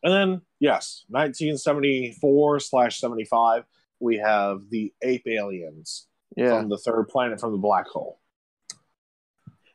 [0.04, 3.64] And then, yes, 1974 slash 75,
[4.00, 6.60] we have the ape aliens Yeah.
[6.60, 8.20] from the third planet from the black hole.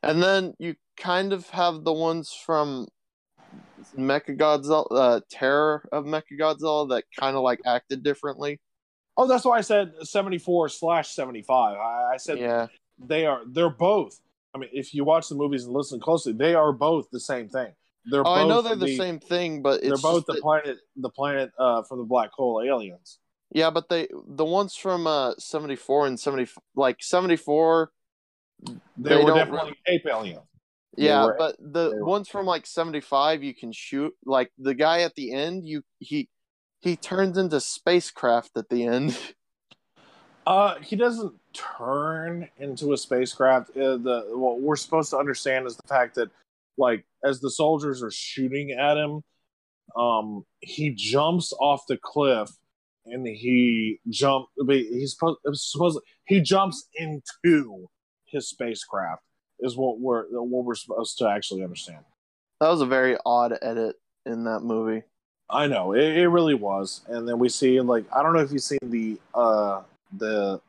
[0.03, 2.89] And then you kind of have the ones from
[3.97, 8.61] Mechagodzilla, uh, Terror of Mechagodzilla that kind of like acted differently.
[9.17, 11.77] Oh, that's why I said 74 slash 75.
[11.77, 12.69] I, I said Yeah.
[12.99, 14.19] they are, they're both.
[14.55, 17.49] I mean, if you watch the movies and listen closely, they are both the same
[17.49, 17.73] thing.
[18.07, 21.11] They're Oh, I know they're the, same thing, but They're both the that- planet, the
[21.11, 23.19] planet uh, from the black hole aliens.
[23.51, 27.91] Yeah, but they the ones from uh 74 and 70 like 74
[28.63, 30.41] They, They were definitely ape aliens.
[30.97, 35.15] Yeah, were- but the ones from like 75 you can shoot like the guy at
[35.15, 36.29] the end you he
[36.81, 39.19] he turns into spacecraft at the end.
[40.47, 43.71] Uh, he doesn't turn into a spacecraft.
[43.77, 46.29] Uh, the what we're supposed to understand is the fact that,
[46.79, 49.23] like, as the soldiers are shooting at him,
[49.95, 52.51] um, he jumps off the cliff,
[53.11, 54.47] and he jump.
[54.69, 57.89] He's supposed, supposed he jumps into
[58.27, 59.23] his spacecraft.
[59.61, 62.05] Is what we're what we're supposed to actually understand.
[62.61, 65.03] That was a very odd edit in that movie.
[65.51, 68.53] I know it, it really was, and then we see like I don't know if
[68.53, 69.83] you've seen the uh
[70.17, 70.61] the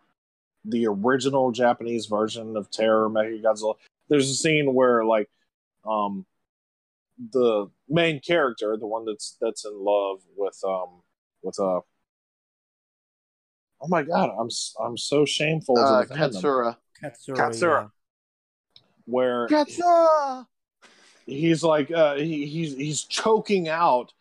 [0.65, 3.75] the original Japanese version of Terror Mechagodzilla.
[4.09, 5.29] There's a scene where like
[5.85, 6.25] um
[7.31, 11.01] the main character, the one that's that's in love with um
[11.43, 11.81] with uh
[13.81, 16.41] oh my god, I'm s- I'm so shameful to Uh, defend them.
[16.41, 16.75] Katsura.
[17.03, 17.35] Katsura.
[17.35, 17.91] Katsura.
[19.05, 20.45] where Katsura.
[21.25, 24.13] he's like uh he, he's he's choking out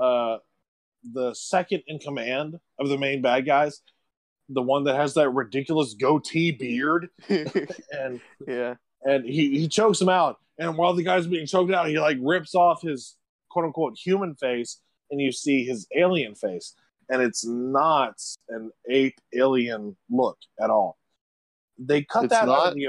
[0.00, 0.38] uh
[1.12, 3.80] the second in command of the main bad guys
[4.48, 8.74] the one that has that ridiculous goatee beard and yeah.
[9.02, 12.18] and he he chokes him out and while the guy's being choked out he like
[12.20, 13.16] rips off his
[13.48, 16.74] quote unquote human face and you see his alien face
[17.10, 18.14] and it's not
[18.48, 20.96] an ape alien look at all
[21.78, 22.88] they cut It's that out of the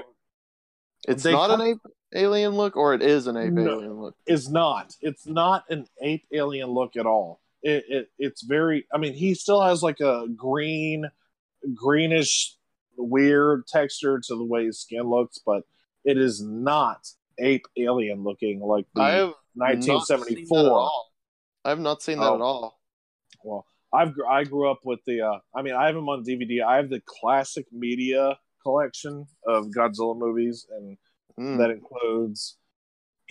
[1.07, 1.77] It's not cut- an ape
[2.13, 3.79] alien look or it is an ape No.
[3.79, 4.15] alien look.
[4.27, 4.93] is not.
[5.01, 7.39] It's not an ape alien look at all.
[7.63, 8.85] It, it it's very.
[8.93, 11.05] I mean, he still has like a green,
[11.73, 12.55] greenish,
[12.97, 15.63] weird texture to the way his skin looks, but
[16.03, 17.07] it is not
[17.39, 20.57] ape alien looking like the I have not seen that at 1974.
[20.69, 21.11] all.
[21.63, 22.35] I have not seen that Oh.
[22.35, 22.79] at all.
[23.43, 25.21] Well, I've I grew up with the.
[25.21, 26.63] Uh, I mean, I have them on DVD.
[26.63, 30.97] I have the classic media collection of Godzilla movies, and
[31.39, 31.57] Mm.
[31.59, 32.57] that includes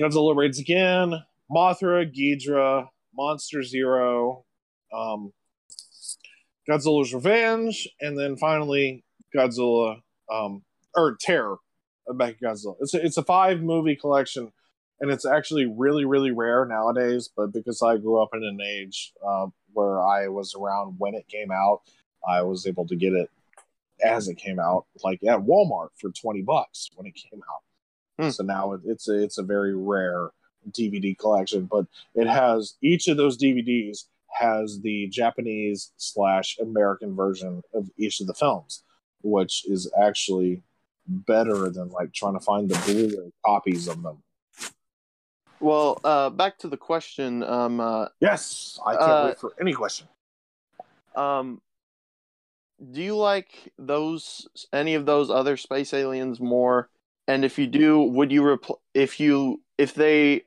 [0.00, 4.46] Godzilla Raids Again, Mothra, Ghidra, Monster Zero,
[4.92, 5.32] um,
[6.68, 9.04] Godzilla's Revenge, and then finally
[9.36, 10.00] Godzilla
[10.32, 10.62] um,
[10.96, 11.58] or Terror
[12.08, 12.76] of Mechagodzilla.
[12.80, 14.50] It's a, it's a five movie collection,
[15.00, 17.28] and it's actually really really rare nowadays.
[17.36, 21.28] But because I grew up in an age uh, where I was around when it
[21.28, 21.82] came out,
[22.26, 23.30] I was able to get it
[24.04, 28.24] as it came out, like at Walmart for twenty bucks when it came out.
[28.24, 28.30] Hmm.
[28.30, 30.30] So now it, it's a it's a very rare
[30.70, 37.62] DVD collection, but it has each of those DVDs has the Japanese slash American version
[37.74, 38.82] of each of the films,
[39.22, 40.62] which is actually
[41.06, 44.22] better than like trying to find the Blu-ray copies of them.
[45.60, 47.42] Well, uh, back to the question.
[47.42, 50.08] Um, uh, Yes, I can't Uh, wait for any question.
[51.14, 51.60] um,
[52.92, 56.88] do you like those any of those other space aliens more?
[57.28, 60.42] And if you do, would you repl- if you if they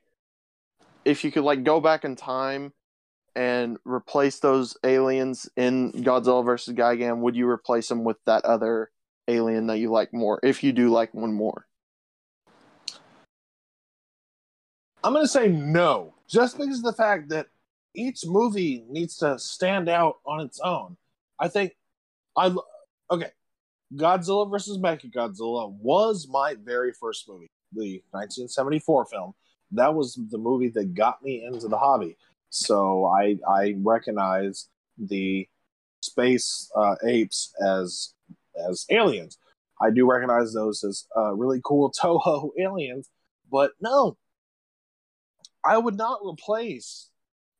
[1.04, 2.72] if you could like go back in time
[3.36, 8.90] and replace those aliens in Godzilla versus Gigan, would you replace them with that other
[9.28, 10.40] alien that you like more?
[10.42, 11.66] If you do like one more,
[15.04, 17.48] I'm going to say no, just because of the fact that
[17.94, 20.96] each movie needs to stand out on its own.
[21.38, 21.76] I think
[22.36, 22.54] I
[23.10, 23.28] okay.
[23.94, 29.34] Godzilla versus Mechagodzilla was my very first movie, the 1974 film.
[29.72, 32.16] That was the movie that got me into the hobby.
[32.48, 35.46] So I I recognize the
[36.00, 38.14] space uh, apes as
[38.70, 39.36] as aliens.
[39.82, 43.10] I do recognize those as uh, really cool Toho aliens,
[43.52, 44.16] but no,
[45.64, 47.08] I would not replace.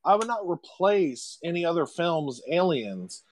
[0.04, 3.22] I would not replace any other film's aliens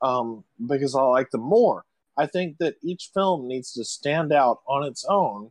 [0.00, 1.84] um, because I like them more.
[2.16, 5.50] I think that each film needs to stand out on its own,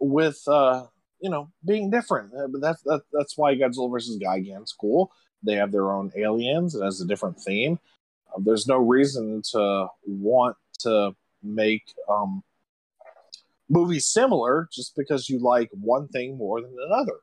[0.00, 0.86] with uh,
[1.20, 2.32] you know being different.
[2.34, 5.12] Uh, but that's that, that's why Godzilla versus Gigan's cool.
[5.44, 6.74] They have their own aliens.
[6.74, 7.78] It has a different theme.
[8.34, 11.14] Uh, there's no reason to want to
[11.44, 12.42] make um,
[13.68, 17.20] movies similar just because you like one thing more than another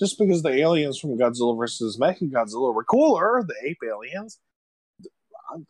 [0.00, 4.40] just because the aliens from Godzilla versus Mechagodzilla were cooler, the ape aliens.
[5.52, 5.66] I'm,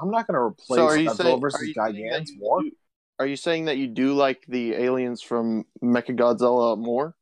[0.00, 2.62] I'm not going to replace So are you Godzilla saying, versus Gigan's you more.
[3.20, 7.14] are you saying that you do like the aliens from Mechagodzilla more?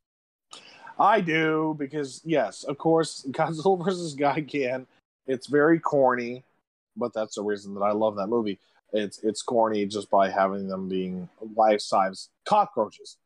[0.99, 4.87] I do because yes, of course, Godzilla versus Gigan.
[5.27, 6.45] It's very corny,
[6.97, 8.59] but that's the reason that I love that movie.
[8.93, 13.19] It's it's corny just by having them being life size cockroaches,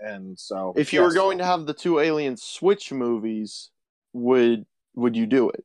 [0.00, 1.14] and so If you were yes.
[1.14, 3.70] going to have the two alien switch movies,
[4.12, 5.64] would would you do it?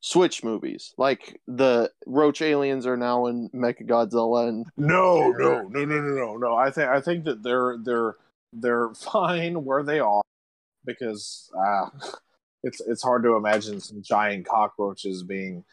[0.00, 5.84] Switch movies, like the Roach aliens are now in Mechagodzilla, and No, no, no, no,
[5.84, 6.54] no, no, no.
[6.54, 8.16] I think I think that they're they're
[8.52, 10.22] they're fine where they are
[10.84, 11.88] because uh,
[12.62, 15.64] it's it's hard to imagine some giant cockroaches being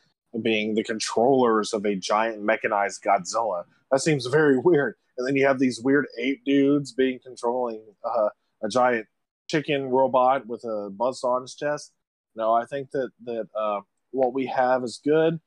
[0.41, 3.65] being the controllers of a giant mechanized Godzilla.
[3.91, 4.95] That seems very weird.
[5.17, 8.29] And then you have these weird ape dudes being controlling uh,
[8.63, 9.07] a giant
[9.49, 11.91] chicken robot with a buzzsaw on his chest.
[12.35, 13.81] No, I think that that uh,
[14.11, 15.39] what we have is good.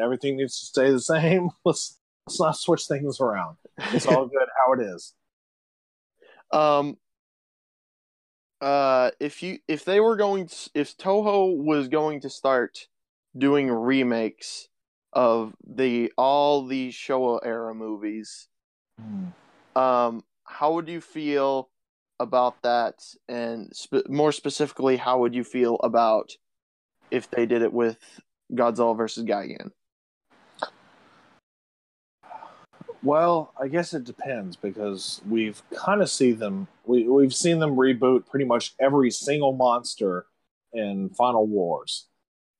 [0.00, 1.50] Everything needs to stay the same.
[1.64, 3.56] Let's let's not switch things around.
[3.92, 5.14] It's all good how it is.
[6.52, 6.96] um,
[8.60, 12.86] uh, if you if they were going to, if Toho was going to start
[13.36, 14.68] doing remakes
[15.12, 18.48] of the all the Showa era movies,
[19.76, 21.68] um, how would you feel
[22.20, 22.94] about that?
[23.28, 26.32] And sp- more specifically, how would you feel about
[27.10, 27.98] if they did it with
[28.52, 29.70] Godzilla versus Gigan?
[33.02, 36.68] Well, I guess it depends because we've kind of seen them.
[36.84, 40.26] We we've seen them reboot pretty much every single monster
[40.72, 42.06] in Final Wars.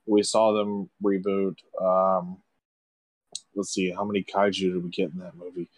[0.07, 1.57] We saw them reboot.
[1.81, 2.39] Um,
[3.55, 5.69] let's see, how many kaiju did we get in that movie?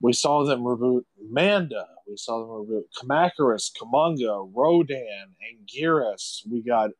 [0.00, 1.86] We saw them reboot Manda.
[2.08, 6.40] We saw them reboot Kamacuras, Kumonga, Rodan, Anguirus.
[6.50, 6.90] We got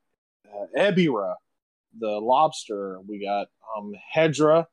[0.49, 1.35] uh, Ebirah,
[1.99, 2.99] the lobster.
[3.07, 4.67] We got um, Hedorah.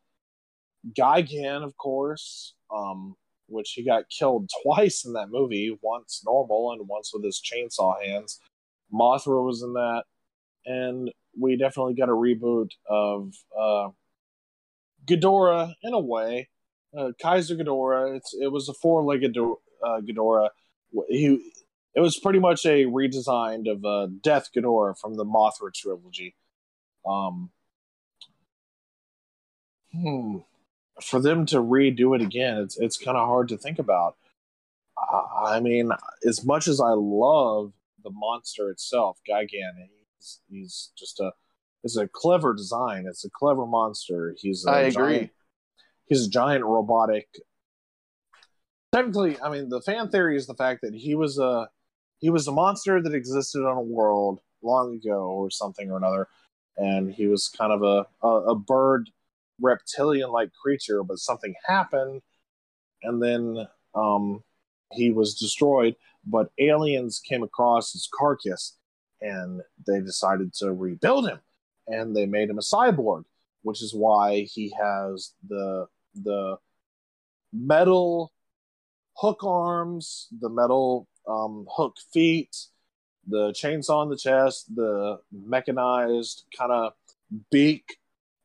[0.98, 3.16] Gigan, of course, um,
[3.48, 8.02] which he got killed twice in that movie, once normal and once with his chainsaw
[8.04, 8.40] hands.
[8.94, 10.04] Mothra was in that,
[10.66, 13.90] and we definitely got a reboot of uh,
[15.06, 16.50] Ghidorah in a way.
[16.98, 18.16] Uh, Kaiser Ghidorah.
[18.18, 20.50] It's it was a four-legged uh, Ghidorah.
[21.08, 21.54] He
[21.96, 26.36] it was pretty much a redesigned of uh, Death Ghidorah from the Mothra trilogy.
[27.06, 27.52] Um,
[29.94, 30.38] hmm
[31.02, 34.16] for them to redo it again, it's it's kind of hard to think about.
[35.36, 35.92] I mean,
[36.28, 37.74] as much as I love
[38.04, 39.90] the monster itself, Gigan,
[40.22, 41.32] he's he's just a
[41.84, 43.06] it's a clever design.
[43.08, 44.36] It's a clever monster.
[44.38, 45.32] He's a I agree.
[46.06, 47.28] He's a giant robotic.
[48.94, 51.70] Technically, I mean, the fan theory is the fact that he was a
[52.20, 56.28] he was a monster that existed on a world long ago or something or another,
[56.78, 59.10] and he was kind of a a, a bird
[59.60, 62.22] reptilian like creature, but something happened,
[63.02, 64.44] and then um,
[64.92, 65.96] he was destroyed.
[66.24, 68.78] But aliens came across his carcass,
[69.22, 71.40] and they decided to rebuild him,
[71.88, 73.24] and they made him a cyborg,
[73.64, 75.88] which is why he has the
[76.24, 76.58] the
[77.54, 78.32] metal
[79.18, 82.56] hook arms, the metal um, hook feet,
[83.28, 86.94] the chainsaw on the chest, the mechanized kind of
[87.52, 87.98] beak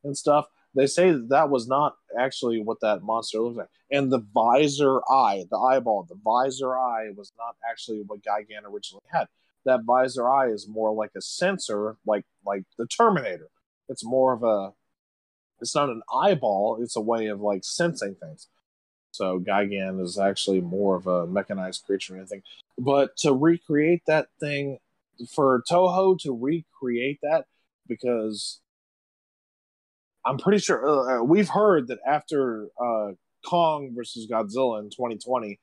[0.03, 0.47] and stuff
[0.77, 3.69] they say that, that was not actually what that monster looked like.
[3.91, 9.03] And the visor eye, the eyeball, the visor eye was not actually what Gigan originally
[9.11, 9.27] had.
[9.67, 13.49] That visor eye is more like a sensor, like like the Terminator.
[13.89, 14.73] It's more of a
[15.61, 18.47] it's not an eyeball, it's a way of like sensing things.
[19.11, 22.43] So Gigan is actually more of a mechanized creature than anything.
[22.77, 24.79] But to recreate that thing
[25.33, 27.45] for Toho to recreate that
[27.87, 28.61] because
[30.25, 33.13] I'm pretty sure uh, we've heard that after uh,
[33.45, 35.59] Kong versus Godzilla in 2020,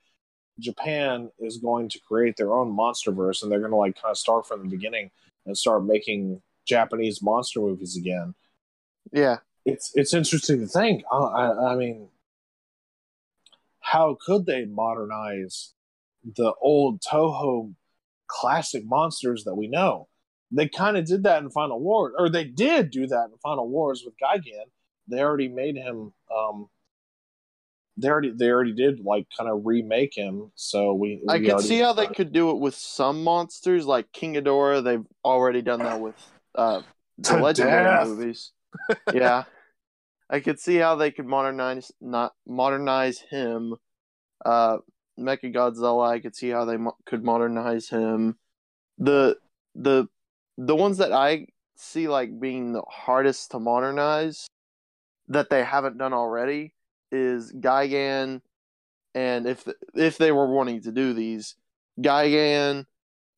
[0.58, 4.18] Japan is going to create their own monsterverse, and they're going to like kind of
[4.18, 5.10] start from the beginning
[5.46, 8.34] and start making Japanese monster movies again.
[9.12, 11.02] Yeah, It's it's interesting to think.
[11.12, 12.08] I, I, I mean,
[13.80, 15.74] how could they modernize
[16.24, 17.74] the old Toho
[18.26, 20.08] classic monsters that we know?
[20.50, 23.68] They kind of did that in Final War, or they did do that in Final
[23.68, 24.66] Wars with Gigan.
[25.08, 26.12] They already made him.
[26.34, 26.68] Um,
[27.96, 30.50] they already they already did like kind of remake him.
[30.54, 31.22] So we.
[31.28, 34.34] I we could already- see how they could do it with some monsters, like King
[34.34, 34.82] Ghidorah.
[34.82, 36.14] They've already done that with
[36.54, 36.82] uh,
[37.18, 38.06] the legendary death.
[38.08, 38.52] movies.
[39.12, 39.44] yeah,
[40.30, 43.74] I could see how they could modernize not modernize him.
[44.44, 44.78] Uh,
[45.18, 46.08] Mechagodzilla.
[46.08, 48.36] I could see how they mo- could modernize him.
[48.98, 49.36] the
[49.74, 50.08] the
[50.58, 54.46] the ones that I see like being the hardest to modernize
[55.28, 56.74] that they haven't done already
[57.14, 58.40] is Gigan,
[59.14, 61.54] and if if they were wanting to do these,
[62.00, 62.86] Gigan,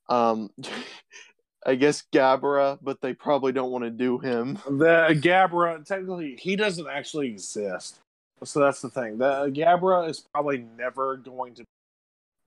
[0.08, 0.50] um,
[1.66, 4.58] I guess Gabara, but they probably don't want to do him.
[4.66, 7.98] The Gabara, technically, he doesn't actually exist.
[8.44, 9.18] So that's the thing.
[9.18, 11.68] The Gabara is probably never going to be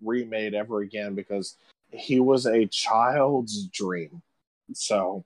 [0.01, 1.55] remade ever again because
[1.91, 4.21] he was a child's dream.
[4.73, 5.25] So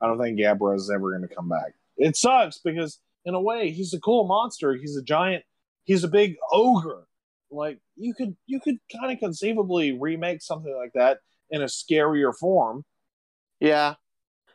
[0.00, 1.74] I don't think Gabara is ever going to come back.
[1.96, 4.74] It sucks because in a way he's a cool monster.
[4.74, 5.44] He's a giant.
[5.84, 7.06] He's a big ogre.
[7.50, 11.18] Like you could you could kind of conceivably remake something like that
[11.50, 12.84] in a scarier form.
[13.60, 13.94] Yeah,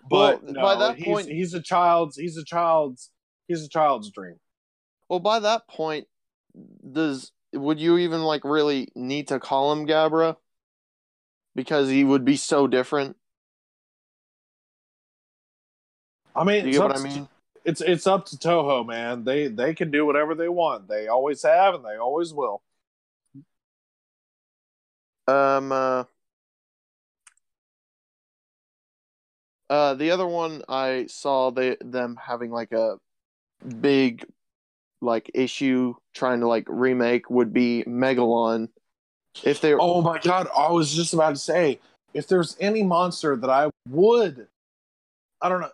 [0.09, 3.11] But Well, no, by that he's, point- he's a child's he's a child's
[3.47, 4.36] he's a child's dream.
[5.09, 6.07] Well, by that point,
[6.91, 10.36] does would you even like really need to call him Gabara?
[11.55, 13.15] Because he would be so different.
[16.36, 17.28] I mean, You get what I mean?
[17.68, 19.26] It's it's up to Toho, man.
[19.26, 20.88] They they can do whatever they want.
[20.88, 22.63] They always have, and they always will.
[25.28, 25.74] Um.
[25.74, 26.05] Uh,
[29.70, 32.99] uh, the other one I saw they them having like a
[33.82, 34.26] big
[35.01, 38.70] like issue trying to like remake would be Megalon.
[39.43, 40.47] If they Oh my god!
[40.57, 41.82] I was just about to say,
[42.13, 44.47] if there's any monster that I would,
[45.41, 45.70] I don't know.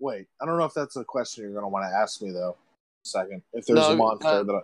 [0.00, 2.30] Wait, I don't know if that's a question you're going to want to ask me
[2.30, 2.56] though.
[3.02, 4.62] Second, if there's No, a monster uh, that,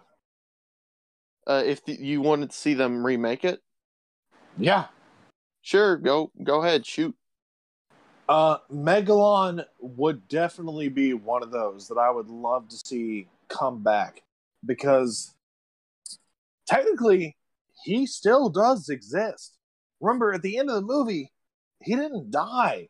[1.46, 3.60] I, uh, if the, you wanted to see them remake it,
[4.58, 4.86] yeah,
[5.62, 7.14] sure, go go ahead, shoot.
[8.28, 13.82] uh, Megalon would definitely be one of those that I would love to see come
[13.82, 14.22] back
[14.64, 15.34] because
[16.66, 17.36] technically
[17.84, 19.56] he still does exist.
[20.00, 21.32] Remember, at the end of the movie,
[21.82, 22.88] he didn't die.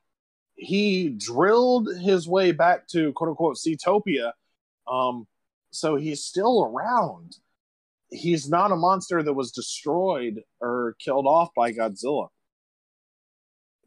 [0.57, 4.33] He drilled his way back to quote unquote Seatopia.
[4.87, 5.27] Um,
[5.71, 7.37] so he's still around.
[8.11, 12.29] He's not a monster that was destroyed or killed off by Godzilla.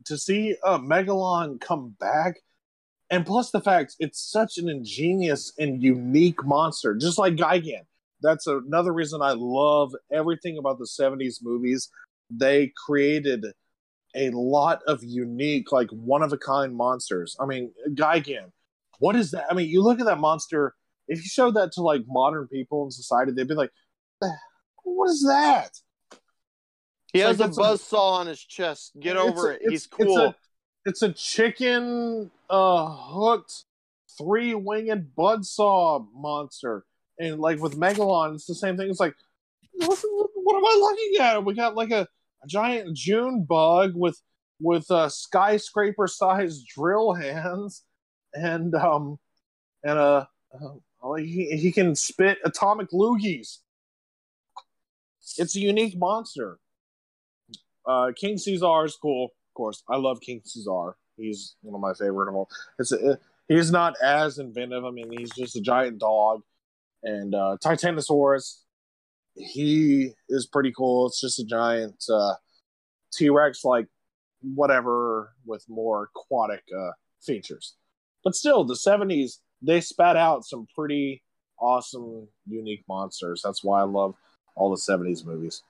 [0.05, 2.36] To see a Megalon come back,
[3.09, 7.86] and plus the fact it's such an ingenious and unique monster, just like Gigan.
[8.22, 11.89] That's another reason I love everything about the 70s movies.
[12.30, 13.45] They created
[14.16, 17.36] a lot of unique, like one of a kind monsters.
[17.39, 18.51] I mean, Gigan,
[18.99, 19.45] what is that?
[19.49, 20.74] I mean, you look at that monster,
[21.08, 23.72] if you showed that to like modern people in society, they'd be like,
[24.24, 24.28] "Eh,
[24.84, 25.72] what is that?
[27.14, 28.91] He It's has like a buzz saw on his chest.
[28.99, 29.62] Get over it.
[29.62, 30.18] it's- He's it's cool.
[30.20, 30.36] a-
[30.86, 33.66] It's a chicken uh hooked
[34.18, 36.86] three winged buzzsaw monster.
[37.20, 38.89] And like with Megalon, it's the same thing.
[38.89, 39.16] It's like,
[39.74, 39.99] what,
[40.36, 41.45] what am I looking at?
[41.45, 42.08] We got like a,
[42.44, 44.22] a giant June bug with
[44.60, 47.84] with uh, skyscraper sized drill hands
[48.34, 49.20] and um
[49.84, 50.26] and uh,
[50.62, 53.58] uh he, he can spit atomic loogies.
[55.38, 56.58] It's a unique monster.
[57.86, 59.84] Uh, King Caesar is cool, of course.
[59.90, 60.96] I love King Caesar.
[61.16, 62.50] He's one of my favorite of all.
[62.80, 63.18] It's a,
[63.48, 64.86] he's not as inventive.
[64.86, 66.42] I mean, he's just a giant dog.
[67.04, 68.64] And uh, Titanosaurus,
[69.38, 71.08] he is pretty cool.
[71.08, 72.36] It's just a giant uh,
[73.14, 73.88] T Rex, like
[74.42, 77.76] whatever, with more aquatic uh, features.
[78.24, 81.24] But still, the 70s, they spat out some pretty
[81.60, 83.42] awesome, unique monsters.
[83.44, 84.16] That's why I love
[84.56, 85.64] all the 70s movies.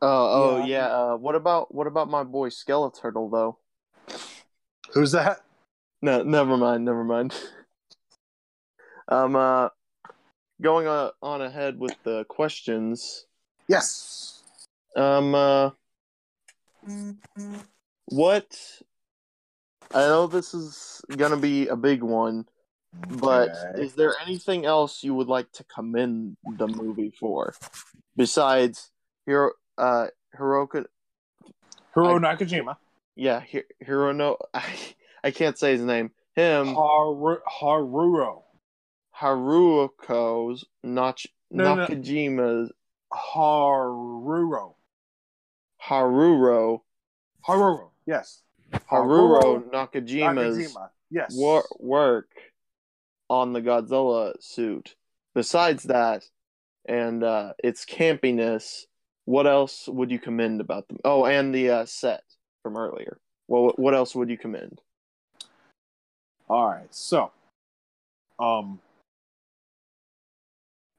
[0.00, 0.66] Oh, oh Yeah.
[0.66, 0.86] yeah.
[0.86, 3.58] Uh, what about what about my boy Skeleturtle though?
[4.92, 5.44] Who's that?
[6.00, 6.84] No, never mind.
[6.84, 7.34] Never mind.
[9.08, 9.68] um, uh,
[10.62, 10.86] going
[11.22, 13.26] on ahead with the questions.
[13.68, 14.42] Yes.
[14.96, 15.70] Um, uh,
[18.06, 18.58] what?
[19.94, 22.46] I know this is gonna be a big one,
[23.08, 23.82] but Okay.
[23.82, 27.54] is there anything else you would like to commend the movie for,
[28.16, 28.90] besides
[29.26, 30.06] Hiro, uh,
[30.36, 30.86] Hiroka?
[31.94, 32.76] Hiro I- Nakajima.
[33.14, 34.64] Yeah, Hi- Hiro no, I,
[35.24, 36.10] I can't say his name.
[36.34, 38.42] Him, Haru- Haruro.
[39.22, 41.18] Haruko's Nach
[41.50, 41.86] No, no.
[41.86, 42.72] Nakajima's
[43.12, 44.74] Haruro.
[45.88, 46.80] Haruro
[47.46, 47.90] Haruro.
[48.06, 48.42] Yes.
[48.90, 50.88] Haruro Nakajima's Nakajima.
[51.10, 51.34] Yes.
[51.36, 52.30] wor- work
[53.28, 54.94] on the Godzilla suit.
[55.34, 56.24] Besides that,
[56.86, 58.84] and uh, its campiness,
[59.24, 60.98] what else would you commend about them?
[61.04, 62.24] Oh, and the uh, set
[62.62, 63.18] from earlier.
[63.48, 64.80] Well, what else would you commend?
[66.48, 66.94] All right.
[66.94, 67.30] So,
[68.38, 68.80] um,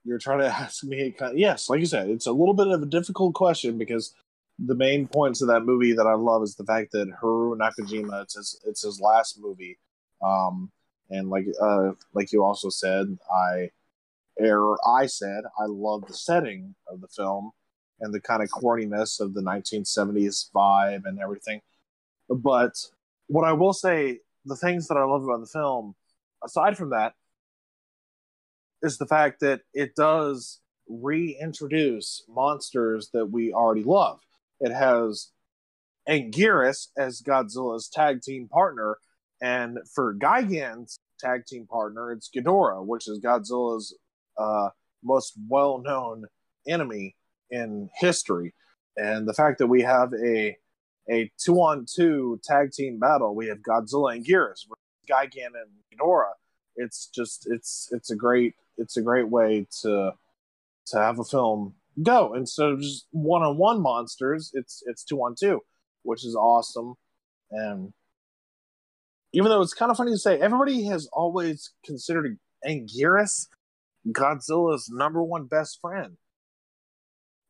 [0.04, 1.16] you're trying to ask me.
[1.34, 4.14] Yes, like you said, it's a little bit of a difficult question because
[4.60, 8.24] the main points of that movie that I love is the fact that Haru Nakajima
[8.24, 9.78] it's his it's his last movie,
[10.22, 10.72] um,
[11.10, 13.70] and like uh like you also said, I
[14.38, 17.52] or I said I love the setting of the film
[18.00, 21.62] and the kind of corniness of the 1970s vibe and everything.
[22.30, 22.74] But
[23.28, 25.96] what I will say, the things that I love about the film,
[26.44, 27.14] aside from that,
[28.84, 34.20] is the fact that it does reintroduce monsters that we already love.
[34.60, 35.32] It has
[36.08, 38.98] Anguirus as Godzilla's tag team partner,
[39.42, 43.96] and for Gigan's tag team partner, it's Ghidorah, which is Godzilla's
[44.38, 44.70] uh,
[45.04, 46.26] most well-known
[46.68, 47.16] enemy
[47.50, 48.54] in history.
[48.98, 50.58] And the fact that we have a
[51.10, 54.66] a two-on-two tag team battle, we have Godzilla and Anguirus,
[55.10, 56.34] Gigan and Ghidorah.
[56.76, 60.12] It's just it's it's a great it's a great way to
[60.88, 64.52] to have a film go instead of just one-on-one monsters.
[64.54, 65.62] It's it's two-on-two,
[66.04, 66.96] which is awesome.
[67.52, 67.94] And
[69.32, 73.48] even though it's kind of funny to say, everybody has always considered Anguirus
[74.08, 76.18] Godzilla's number one best friend.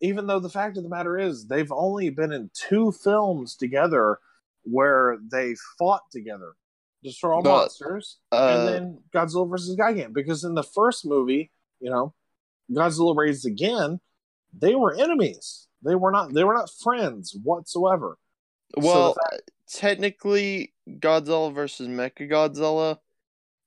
[0.02, 4.20] Even though the fact of the matter is, they've only been in two films together
[4.64, 6.54] where they fought together,
[7.04, 10.14] destroy all But, monsters, uh, and then Godzilla versus Gigan.
[10.14, 12.14] Because in the first movie, you know,
[12.72, 14.00] Godzilla Raids Again,
[14.58, 15.68] they were enemies.
[15.84, 16.34] They were not.
[16.34, 18.18] They were not friends whatsoever.
[18.78, 19.16] Well,
[19.70, 23.00] technically, Godzilla versus Mechagodzilla,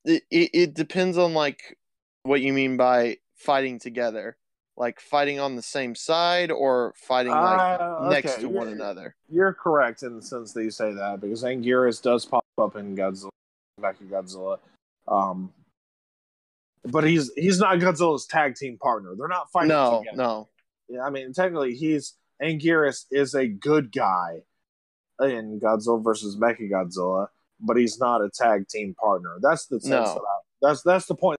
[0.03, 1.77] it, it it depends on like
[2.23, 4.35] what you mean by fighting together,
[4.75, 9.15] like fighting on the same side or fighting like Uh, next to one you're- another.
[9.29, 12.95] You're correct in the sense that you say that because Anguirus does pop up in
[12.95, 13.29] Godzilla,
[13.81, 14.57] back in Godzilla,
[15.07, 15.51] um,
[16.83, 19.13] but he's he's not Godzilla's tag team partner.
[19.17, 20.17] They're not fighting No, together.
[20.17, 20.49] no,
[20.89, 24.41] Yeah, I mean, technically, he's Anguirus is a good guy
[25.21, 27.27] in Godzilla versus Mechagodzilla,
[27.59, 29.37] but he's not a tag team partner.
[29.41, 30.13] That's the sense No.
[30.15, 31.37] that I, that's that's the point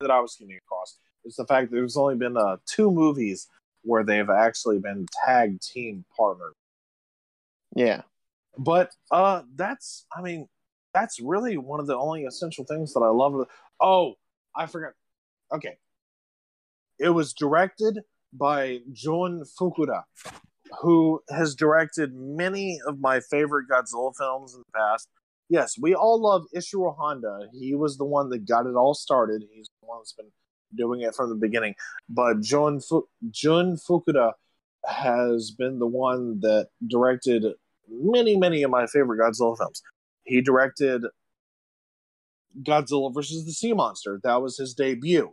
[0.00, 0.98] that I was getting across.
[1.24, 3.48] It's the fact that there's only been uh, two movies
[3.82, 6.54] where they've actually been tag team partners.
[7.74, 8.02] yeah,
[8.56, 10.48] But uh, that's I mean,
[10.94, 13.46] that's really one of the only essential things that I love.
[13.80, 14.14] Oh,
[14.56, 14.92] I forgot.
[15.52, 15.78] Okay,
[16.98, 18.00] it was directed
[18.32, 20.02] by Jun Fukuda,
[20.80, 25.08] who has directed many of my favorite Godzilla films in the past.
[25.48, 27.48] Yes, we all love Ishiro Honda.
[27.58, 29.44] He was the one that got it all started.
[29.50, 30.30] He's the one that's been
[30.76, 31.74] doing it from the beginning.
[32.08, 34.32] But Jun, Fu- Jun Fukuda
[34.84, 37.44] has been the one that directed
[37.88, 39.82] many, many of my favorite Godzilla films.
[40.28, 41.02] He directed
[42.62, 44.20] Godzilla versus the Sea Monster.
[44.22, 45.32] That was his debut.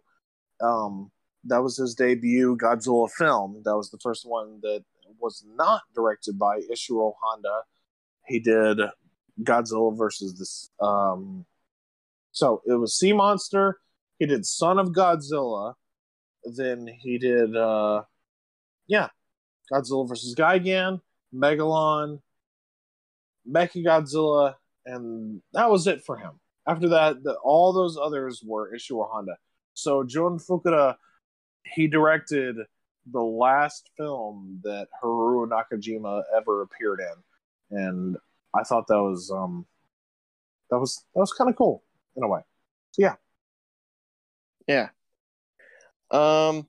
[0.62, 1.12] Um,
[1.44, 3.62] that was his debut Godzilla film.
[3.66, 4.86] That was the first one that
[5.20, 7.64] was not directed by Ishiro Honda.
[8.26, 8.80] He did
[9.44, 10.72] Godzilla versus this.
[10.80, 11.46] Um,
[12.32, 13.80] so it was Sea Monster.
[14.18, 15.74] He did Son of Godzilla.
[16.46, 18.04] Then he did, uh,
[18.88, 19.10] yeah,
[19.72, 21.02] Godzilla versus Gigan,
[21.34, 22.22] Megalon,
[23.50, 24.56] Mechagodzilla,
[24.86, 26.40] and that was it for him.
[26.68, 29.38] After that, the, all those others were Ishiro Honda.
[29.74, 30.96] So Jun Fukuda,
[31.64, 32.58] he directed
[33.12, 38.18] the last film that Haru Nakajima ever appeared in, and
[38.56, 39.66] I thought that was um
[40.70, 41.84] that was that was kind of cool
[42.16, 42.42] in a way.
[42.92, 43.16] So yeah,
[44.68, 44.90] yeah.
[46.12, 46.68] Um.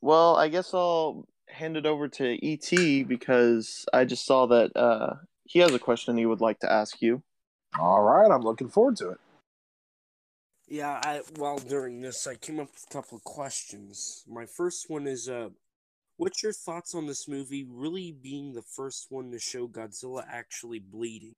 [0.00, 5.14] Well, I guess I'll hand it over to ET because I just saw that uh
[5.48, 7.22] he has a question he would like to ask you.
[7.78, 9.18] all right, I'm looking forward to it.
[10.68, 14.24] Yeah, I while during this I came up with a couple of questions.
[14.28, 15.48] My first one is uh
[16.18, 20.78] what's your thoughts on this movie really being the first one to show Godzilla actually
[20.78, 21.34] bleeding?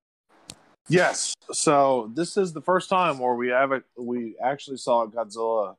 [0.89, 1.35] Yes.
[1.53, 5.77] So this is the first time where we have a, we actually saw Godzilla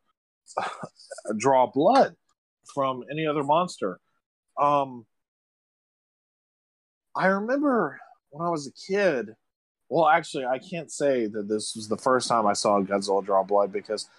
[1.37, 2.15] draw blood
[2.73, 3.99] from any other monster.
[4.57, 5.05] Um,
[7.13, 7.99] I remember
[8.31, 9.29] when I was a kid.
[9.89, 13.43] Well, actually, I can't say that this was the first time I saw Godzilla draw
[13.43, 14.09] blood because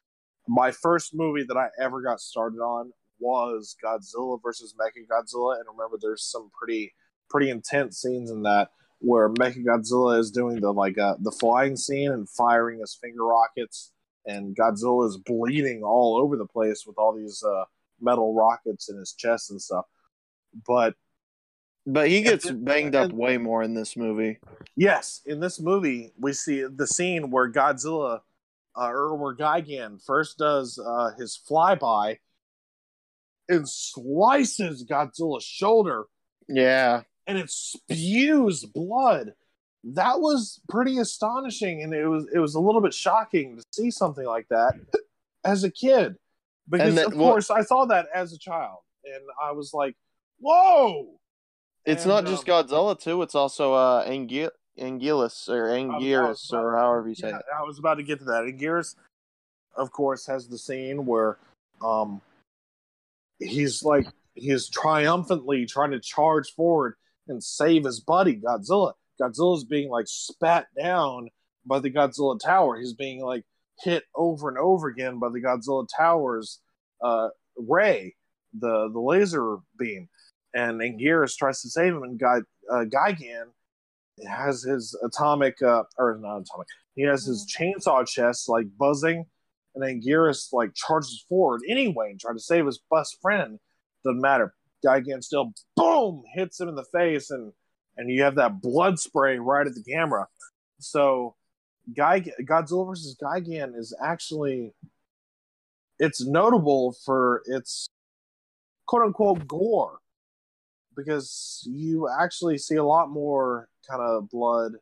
[0.47, 5.97] my first movie that I ever got started on was Godzilla versus Mechagodzilla, and remember,
[6.01, 6.93] there's some pretty
[7.31, 12.11] pretty intense scenes in that where Mechagodzilla is doing the like uh, the flying scene
[12.11, 13.93] and firing his finger rockets,
[14.27, 17.65] and Godzilla is bleeding all over the place with all these uh,
[18.01, 19.87] metal rockets in his chest and stuff.
[20.67, 20.95] But
[21.87, 24.39] But he gets then- banged up and- way more in this movie.
[24.77, 28.21] yes, in this movie we see the scene where Godzilla
[28.77, 32.19] uh, or where Gigan first does uh, his flyby
[33.49, 36.05] and slices Godzilla's shoulder
[36.49, 37.03] Yeah.
[37.27, 39.35] and it spews blood.
[39.85, 43.91] That was pretty astonishing, and it was it was a little bit shocking to see
[43.91, 44.75] something like that
[45.45, 46.15] as a kid,
[46.71, 49.97] because that- of well- course I saw that as a child, and I was like,
[50.39, 51.19] "Whoa!"
[51.85, 53.23] It's And, not just um, Godzilla too.
[53.23, 57.45] It's also uh Angu- Anguillus or Anguirus about- or however you say Yeah, it.
[57.59, 58.45] I was about to get to that.
[58.45, 58.95] Anguirus,
[59.77, 61.39] of course, has the scene where
[61.85, 62.21] um
[63.39, 66.95] he's like he's triumphantly trying to charge forward
[67.29, 68.93] and save his buddy Godzilla.
[69.21, 71.29] Godzilla's being like spat down
[71.67, 72.79] by the Godzilla Tower.
[72.79, 73.45] He's being like
[73.83, 76.61] hit over and over again by the Godzilla Tower's
[77.03, 78.15] uh ray,
[78.59, 80.09] the the laser beam.
[80.55, 82.39] And Anguirus tries to save him and Guy,
[82.71, 83.47] uh, Gigan
[84.29, 89.25] has his atomic uh or not atomic he has his chainsaw chest like buzzing
[89.75, 93.59] and then Gearus like charges forward anyway and trying to save his best friend.
[94.05, 94.55] Doesn't matter.
[94.85, 97.53] Gigan still boom hits him in the face and
[97.97, 100.27] and you have that blood spray right at the camera.
[100.79, 101.37] So
[101.97, 104.73] Guy Godzilla versus Gigan is actually
[105.99, 107.89] it's notable for its
[108.87, 109.99] quote unquote gore
[110.97, 114.73] because you actually see a lot more kind of blood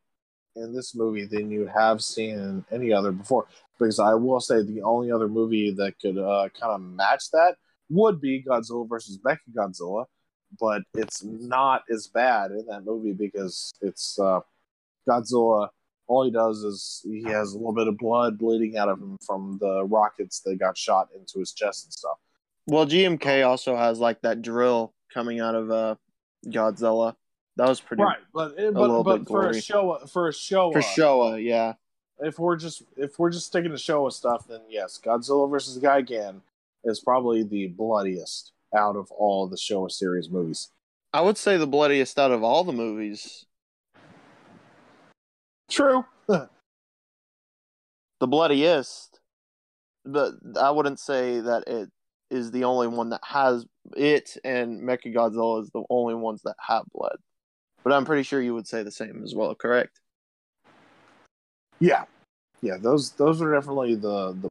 [0.57, 3.47] in this movie than you have seen in any other before.
[3.79, 7.57] Because I will say the only other movie that could uh, kind of match that
[7.89, 10.05] would be Godzilla versus Mechagodzilla,
[10.61, 14.41] but it's not as bad in that movie because it's uh,
[15.09, 15.69] Godzilla.
[16.07, 19.17] All he does is he has a little bit of blood bleeding out of him
[19.25, 22.19] from the rockets that got shot into his chest and stuff.
[22.67, 25.95] Well, GMK also has like that drill coming out of uh
[26.47, 27.15] Godzilla.
[27.57, 30.73] That was pretty Right, but but, little but bit for a show for a show
[30.73, 31.43] for Showa.
[31.43, 31.75] Yeah.
[32.21, 36.41] if we're just if we're just sticking to Showa stuff, then yes, Godzilla versus Gigan
[36.85, 40.71] is probably the bloodiest out of all the Showa series movies.
[41.13, 43.47] I would say the bloodiest out of all the movies.
[45.69, 46.05] True.
[48.21, 49.19] The bloodiest.
[50.05, 51.89] But I wouldn't say that it
[52.31, 53.65] is the only one that has
[53.97, 57.17] it and Mechagodzilla is the only ones that have blood.
[57.83, 60.01] But I'm pretty sure you would say the same as well, correct?
[61.81, 62.05] yeah,
[62.61, 62.77] yeah.
[62.79, 64.49] Those those are definitely the the.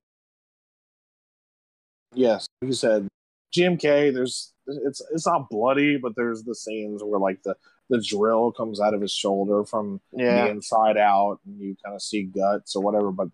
[2.16, 3.08] Yes, like you said,
[3.56, 4.12] GMK.
[4.14, 7.56] There's it's it's not bloody, but there's the scenes where like the
[7.90, 10.46] the drill comes out of his shoulder from Yeah.
[10.46, 13.12] the inside out, and you kind of see guts or whatever.
[13.12, 13.30] But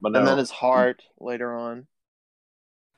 [0.00, 1.86] but no, And then his heart later on.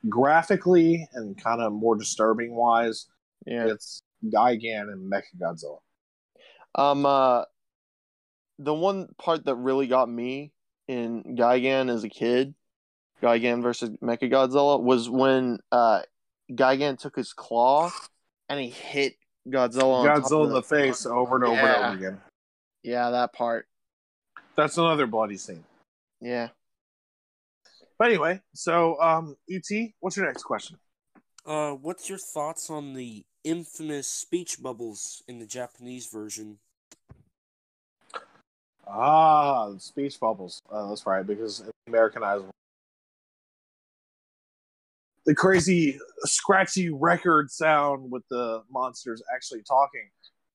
[0.09, 3.07] Graphically and kind of more disturbing wise,
[3.45, 3.67] Yeah.
[3.67, 5.79] it's Gigan and Mechagodzilla.
[6.75, 7.43] Um, uh,
[8.59, 10.53] the one part that really got me
[10.87, 12.53] in Gigan as a kid,
[13.21, 16.01] Gigan versus Mechagodzilla, was when uh,
[16.51, 17.91] Gigan took his claw
[18.49, 19.15] and he hit
[19.47, 19.99] Godzilla.
[20.01, 22.21] On Godzilla in the face over and over and over again.
[22.83, 23.67] Yeah, that part.
[24.55, 25.63] That's another bloody scene.
[26.19, 26.49] Yeah.
[28.01, 30.75] But anyway, so um, ET, what's your next question?
[31.45, 36.57] Uh, what's your thoughts on the infamous speech bubbles in the Japanese version?
[38.87, 40.63] Ah, speech bubbles.
[40.71, 42.45] Uh, that's right, because Americanized
[45.27, 50.09] the crazy scratchy record sound with the monsters actually talking.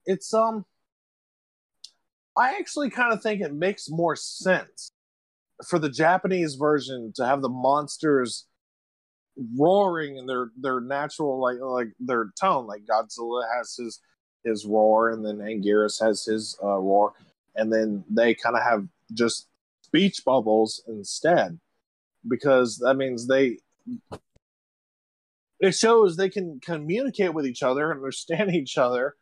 [0.05, 0.65] It's um
[2.37, 4.91] I actually kind of think it makes more sense
[5.65, 8.47] for the Japanese version to have the monsters
[9.57, 14.01] roaring in their their natural like like their tone like Godzilla has his
[14.47, 17.13] his roar and then Anguirus has his uh, roar.
[17.57, 19.49] And then they kind of have just
[19.83, 21.59] speech bubbles instead
[22.29, 23.59] because that means they
[25.59, 29.17] it shows they can communicate with each other and understand each other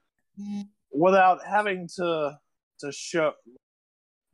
[0.93, 2.39] without having to
[2.81, 3.33] to show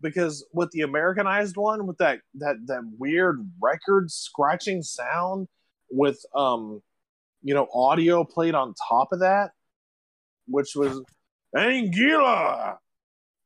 [0.01, 5.47] because with the americanized one with that that that weird record scratching sound
[5.91, 6.81] with um
[7.43, 9.51] you know audio played on top of that
[10.47, 11.03] which was
[11.57, 12.77] Anguilla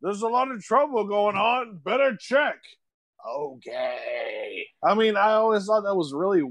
[0.04, 1.80] there's a lot of trouble going on.
[1.82, 2.58] Better check.
[3.26, 4.66] Okay.
[4.82, 6.42] I mean, I always thought that was really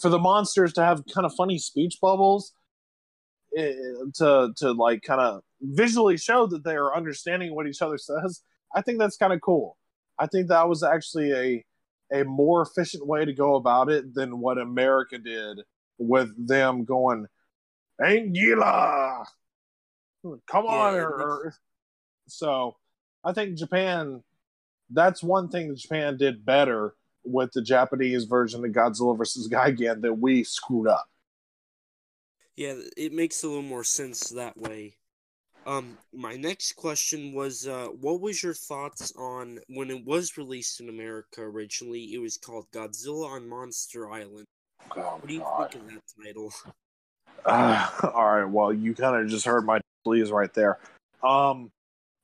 [0.00, 2.52] for the monsters to have kind of funny speech bubbles
[3.56, 3.72] eh,
[4.16, 8.42] to to like kind of visually show that they are understanding what each other says.
[8.74, 9.76] I think that's kind of cool.
[10.18, 11.64] I think that was actually a
[12.10, 15.60] a more efficient way to go about it than what America did
[15.98, 17.26] with them going
[18.00, 19.24] Anguilla.
[20.50, 21.54] Come on, Yeah, or,
[22.28, 22.76] so
[23.24, 24.22] I think Japan.
[24.90, 30.00] That's one thing that Japan did better with the Japanese version of Godzilla versus Gigan
[30.00, 31.06] that we screwed up.
[32.56, 34.97] Yeah, it makes a little more sense that way.
[35.68, 40.80] Um, my next question was, uh, what was your thoughts on when it was released
[40.80, 42.14] in America originally?
[42.14, 44.46] It was called Godzilla on Monster Island.
[44.96, 45.70] Oh, What do you God.
[45.70, 46.52] think of that title?
[47.44, 48.48] Uh, all right.
[48.48, 50.78] Well, you kind of just heard my pleas right there.
[51.22, 51.70] Um,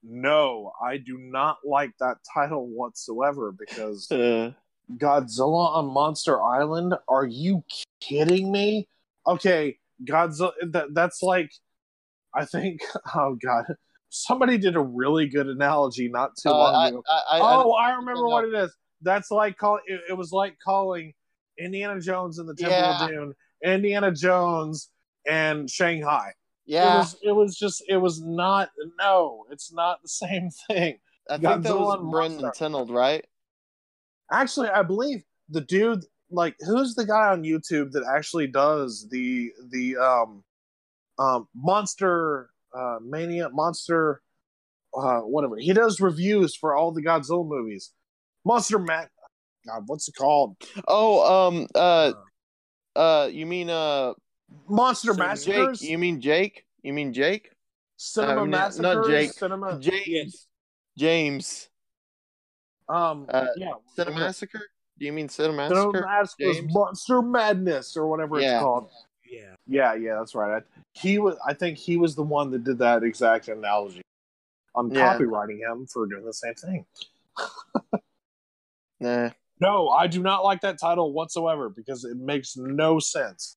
[0.02, 4.52] no, I do not like that title whatsoever because Uh,
[4.96, 6.94] Godzilla on Monster Island.
[7.08, 7.62] Are you
[8.00, 8.88] kidding me?
[9.26, 10.52] Okay, Godzilla.
[10.62, 11.50] That that's like,
[12.34, 12.80] I think.
[13.14, 13.64] Oh God,
[14.08, 17.02] somebody did a really good analogy not too uh, long I, ago.
[17.08, 18.74] I, I, oh, I remember what it is.
[19.02, 19.78] That's like call.
[19.86, 21.12] It, it was like calling
[21.58, 23.04] Indiana Jones and the Temple Yeah.
[23.04, 24.90] of Doom, Indiana Jones
[25.28, 26.32] and Shanghai.
[26.66, 27.16] yeah, It was.
[27.22, 27.84] It was just.
[27.88, 28.70] It was not.
[28.98, 30.98] No, it's not the same thing.
[31.30, 32.50] I think that Godzilla was Brendan.
[32.52, 33.24] Tenold, right?
[34.32, 36.04] Actually, I believe the dude.
[36.30, 40.42] Like, who's the guy on YouTube that actually does the the um
[41.18, 44.20] um monster uh mania monster
[44.96, 47.92] uh whatever he does reviews for all the Godzilla movies.
[48.44, 49.10] Monster Matt.
[49.66, 50.56] God, what's it called?
[50.86, 52.12] Oh, um, uh,
[52.94, 54.12] uh, you mean uh,
[54.68, 55.80] Monster So Massacres.
[55.80, 55.90] Jake?
[55.90, 56.66] You mean Jake?
[56.82, 57.50] You mean Jake?
[57.96, 58.82] Cinema Uh, not- Massacres.
[58.96, 59.32] not Jake.
[59.32, 59.78] Cinema.
[59.80, 60.46] James.
[60.98, 61.68] James.
[62.88, 63.24] Um.
[63.30, 63.72] Uh, yeah.
[63.96, 64.60] Cinemassacre?
[64.98, 65.92] Do you mean Cinemassacre?
[65.92, 66.56] Cinema Massacres.
[66.58, 66.74] James?
[66.74, 68.56] Monster Madness or whatever Yeah.
[68.56, 68.90] it's called.
[69.34, 69.54] Yeah.
[69.66, 70.62] Yeah, yeah, that's right.
[70.62, 71.36] I, he was.
[71.46, 74.02] I think he was the one that did that exact analogy.
[74.76, 75.16] I'm Yeah.
[75.16, 76.86] copywriting him for doing the same thing.
[79.00, 79.30] Nah.
[79.60, 83.56] No, I do not like that title whatsoever because it makes no sense.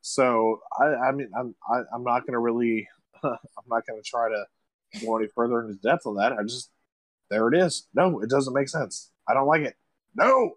[0.00, 2.88] So I, I mean, I'm, I, I'm not going to really,
[3.24, 3.36] I'm
[3.68, 4.44] not going to try to
[5.04, 6.32] go any further into depth on that.
[6.32, 6.70] I just,
[7.30, 7.88] there it is.
[7.94, 9.10] No, it doesn't make sense.
[9.28, 9.74] I don't like it.
[10.14, 10.52] No.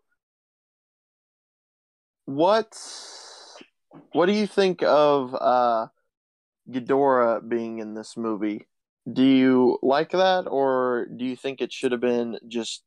[2.25, 2.79] What
[4.11, 5.87] what do you think of uh
[6.69, 8.67] Ghidorah being in this movie?
[9.11, 12.83] Do you like that or do you think it should have been just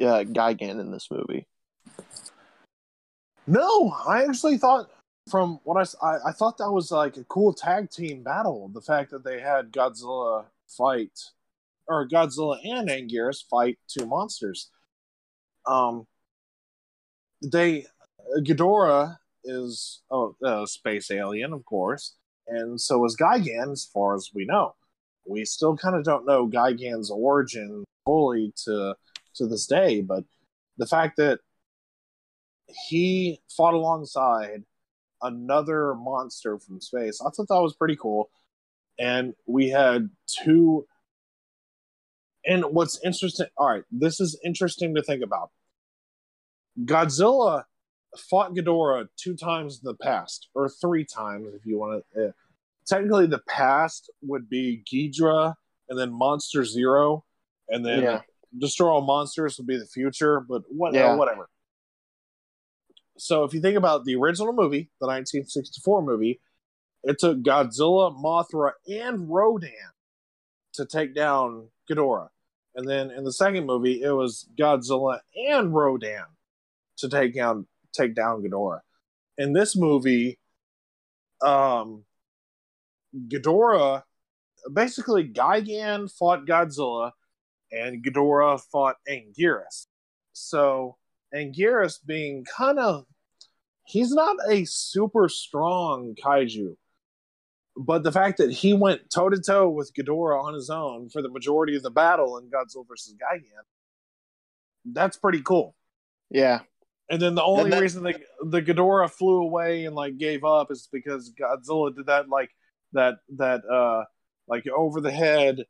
[0.00, 1.46] uh, Gigan in this movie?
[3.46, 4.90] No, I actually thought
[5.30, 8.68] from what I I thought that was like a cool tag team battle.
[8.72, 11.18] The fact that they had Godzilla fight,
[11.86, 14.70] or Godzilla and Anguirus fight two monsters.
[15.66, 16.06] Um,
[17.42, 17.86] they
[18.38, 22.14] Ghidorah is oh, a space alien, of course,
[22.48, 24.74] and so is Gigan, as far as we know.
[25.26, 28.94] We still kind of don't know Gigan's origin fully to
[29.36, 30.24] to this day, but
[30.76, 31.40] the fact that
[32.88, 34.64] he fought alongside
[35.22, 37.20] another monster from space.
[37.20, 38.30] I thought that was pretty cool.
[38.98, 40.86] And we had two.
[42.46, 45.50] And what's interesting, all right, this is interesting to think about.
[46.84, 47.64] Godzilla
[48.18, 52.28] fought Ghidorah two times in the past, or three times if you want to.
[52.28, 52.32] Uh,
[52.86, 55.54] technically, the past would be Ghidra
[55.88, 57.24] and then Monster Zero,
[57.68, 58.20] and then Yeah.
[58.56, 61.16] Destroy All Monsters would be the future, but what, Yeah.
[61.16, 61.48] whatever.
[63.16, 66.40] So if you think about the original movie, the 1964 movie,
[67.02, 69.92] it took Godzilla, Mothra, and Rodan
[70.72, 72.30] to take down Ghidorah.
[72.74, 76.26] And then in the second movie, it was Godzilla and Rodan
[76.96, 78.80] to take down take down Ghidorah.
[79.38, 80.38] In this movie,
[81.42, 82.04] um,
[83.28, 84.02] Ghidorah
[84.72, 87.12] basically Gigan fought Godzilla,
[87.70, 89.86] and Ghidorah fought Anguirus.
[90.32, 90.96] So
[91.34, 93.06] Anguirus being kind of
[93.84, 96.76] he's not a super strong kaiju.
[97.76, 101.22] But the fact that he went toe to toe with Ghidorah on his own for
[101.22, 103.64] the majority of the battle in Godzilla versus Gigan,
[104.84, 105.74] that's pretty cool.
[106.30, 106.60] Yeah.
[107.10, 110.70] And then the only that- reason the the Ghidorah flew away and like gave up
[110.70, 112.50] is because Godzilla did that like
[112.92, 114.04] that that uh
[114.48, 115.64] like over the head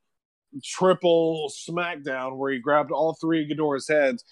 [0.62, 4.24] triple smackdown where he grabbed all three of Ghidorah's heads,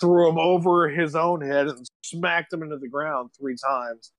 [0.00, 4.12] threw them over his own head, and smacked them into the ground three times.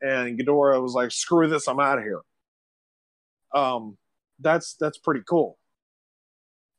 [0.00, 2.20] And Ghidorah was like, "Screw this, I'm out of here."
[3.54, 3.96] Um,
[4.38, 5.58] that's that's pretty cool.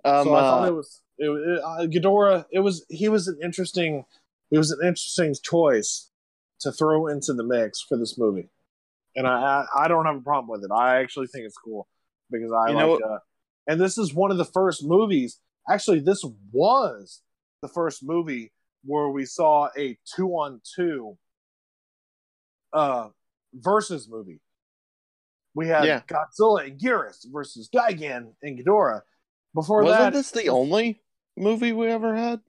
[0.05, 2.45] Um, so I thought uh, it was it, it, uh, Ghidorah.
[2.51, 4.05] It was he was an interesting
[4.49, 6.11] he was an interesting choice
[6.61, 8.49] to throw into the mix for this movie,
[9.15, 10.73] and I I, I don't have a problem with it.
[10.73, 11.87] I actually think it's cool
[12.31, 13.03] because I You know like.
[13.03, 13.19] Uh,
[13.67, 15.39] and this is one of the first movies.
[15.69, 17.21] Actually, this was
[17.61, 18.51] the first movie
[18.85, 21.17] where we saw a two on two
[22.73, 23.09] uh
[23.53, 24.39] versus movie.
[25.53, 26.01] We had Yeah.
[26.07, 29.01] Godzilla and Gearus versus Gigan and Ghidorah.
[29.53, 31.01] Before wasn't that, this the only
[31.35, 32.41] movie we ever had?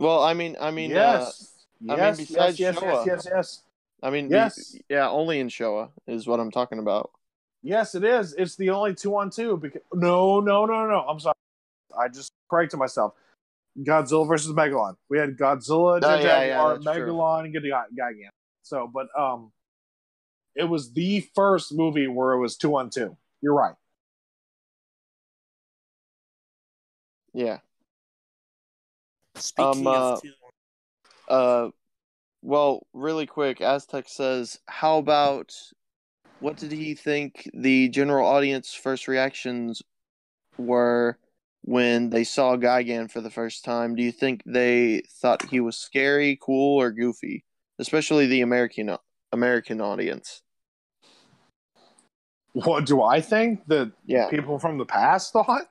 [0.00, 3.06] Well, I mean, I mean, uh, yes, I mean, yes, besides yes, yes, Showa.
[3.06, 3.62] yes, yes, yes.
[4.02, 4.74] I mean, Yes.
[4.88, 7.10] yeah, only in Showa is what I'm talking about.
[7.62, 8.32] Yes, it is.
[8.32, 9.58] It's the only two on two.
[9.58, 11.00] Because no, no, no, no.
[11.00, 11.34] I'm sorry.
[11.98, 13.12] I just corrected myself.
[13.78, 14.96] Godzilla versus Megalon.
[15.10, 16.56] We had Godzilla, Oh, yeah, yeah.
[16.80, 18.30] Megalon, and Giga- Gigan.
[18.62, 19.52] So, but um,
[20.54, 23.18] it was the first movie where it was two on two.
[23.42, 23.74] You're right.
[27.34, 27.58] Yeah.
[29.36, 30.32] Speaking uh, of two,
[31.28, 31.68] Uh,
[32.42, 35.54] well, really quick, Aztec says, how about
[36.40, 39.82] what did he think the general audience first reactions
[40.56, 41.18] were
[41.62, 43.94] when they saw Gigan for the first time?
[43.94, 47.44] Do you think they thought he was scary, cool, or goofy?
[47.78, 48.96] Especially the American
[49.32, 50.42] American audience.
[52.52, 55.62] What do I think that Yeah, people from the past thought?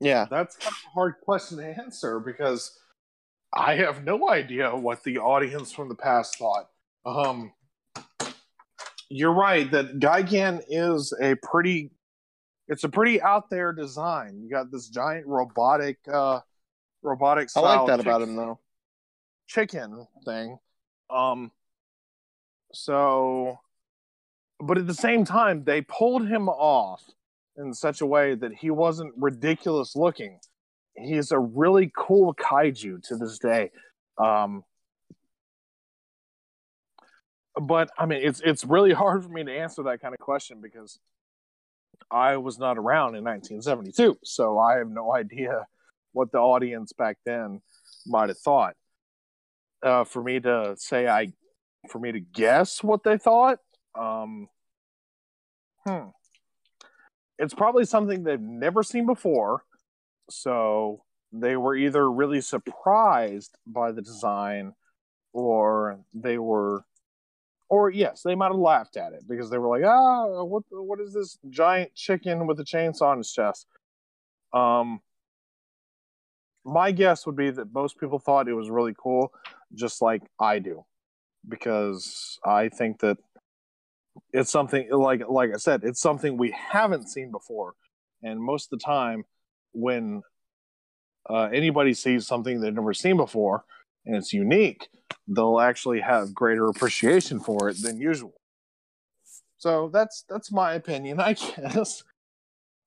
[0.00, 2.78] yeah, That's kind of a hard question to answer because
[3.52, 6.68] I have no idea what the audience from the past thought.
[7.04, 7.52] Um,
[9.08, 11.90] you're right that Gigan is a pretty,
[12.68, 14.40] it's a pretty out there design.
[14.42, 16.40] You got this giant robotic, uh,
[17.02, 17.50] robotic.
[17.54, 18.58] I like style that about him though.
[19.46, 20.58] chicken thing.
[21.10, 21.52] Um,
[22.72, 23.58] so,
[24.60, 27.02] but at the same time, they pulled him off
[27.58, 30.38] in such a way that he wasn't ridiculous looking.
[30.94, 33.70] He's a really cool kaiju to this day.
[34.18, 34.64] Um,
[37.60, 40.60] but I mean, it's it's really hard for me to answer that kind of question
[40.60, 40.98] because
[42.10, 45.66] I was not around in 1972, so I have no idea
[46.12, 47.62] what the audience back then
[48.06, 48.74] might have thought
[49.82, 51.32] uh, for me to say I
[51.88, 53.58] for me to guess what they thought.
[53.98, 54.48] Um,
[55.86, 56.08] hmm.
[57.38, 59.64] It's probably something they've never seen before,
[60.30, 61.02] so
[61.32, 64.74] they were either really surprised by the design,
[65.32, 66.84] or they were,
[67.68, 71.00] or yes, they might have laughed at it because they were like, "Ah, what what
[71.00, 73.66] is this giant chicken with a chainsaw on his chest?"
[74.52, 75.00] Um,
[76.64, 79.32] my guess would be that most people thought it was really cool,
[79.74, 80.84] just like I do,
[81.48, 83.18] because I think that
[84.32, 87.74] it's something like like I said, it's something we haven't seen before,
[88.22, 89.24] and most of the time,
[89.72, 90.22] when
[91.28, 93.64] uh, anybody sees something they've never seen before
[94.04, 94.88] and it's unique,
[95.28, 98.34] they'll actually have greater appreciation for it than usual.
[99.58, 102.02] So that's that's my opinion, I guess.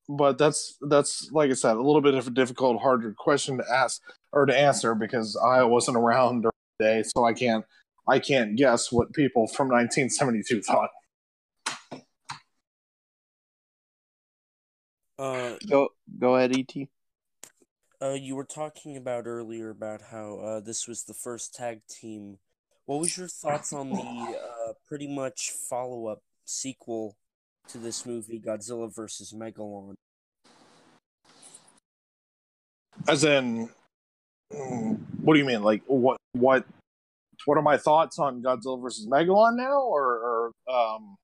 [0.08, 3.64] But that's that's like I said, a little bit of a difficult, harder question to
[3.72, 7.66] ask or to answer because I wasn't around during the day, so I can't
[8.08, 10.90] I can't guess what people from 1972 thought.
[15.20, 15.89] Uh, Go
[16.20, 16.89] go ahead, Et.
[18.01, 22.38] uh, you were talking about earlier about how uh, this was the first tag team.
[22.86, 27.18] What was your thoughts on the uh, pretty much follow up sequel
[27.70, 29.95] to this movie, Godzilla versus Megalon?
[33.07, 33.70] As in,
[34.49, 35.63] what do you mean?
[35.63, 36.66] Like what what
[37.45, 41.16] what are my thoughts on Godzilla versus Megalon now, or, or um?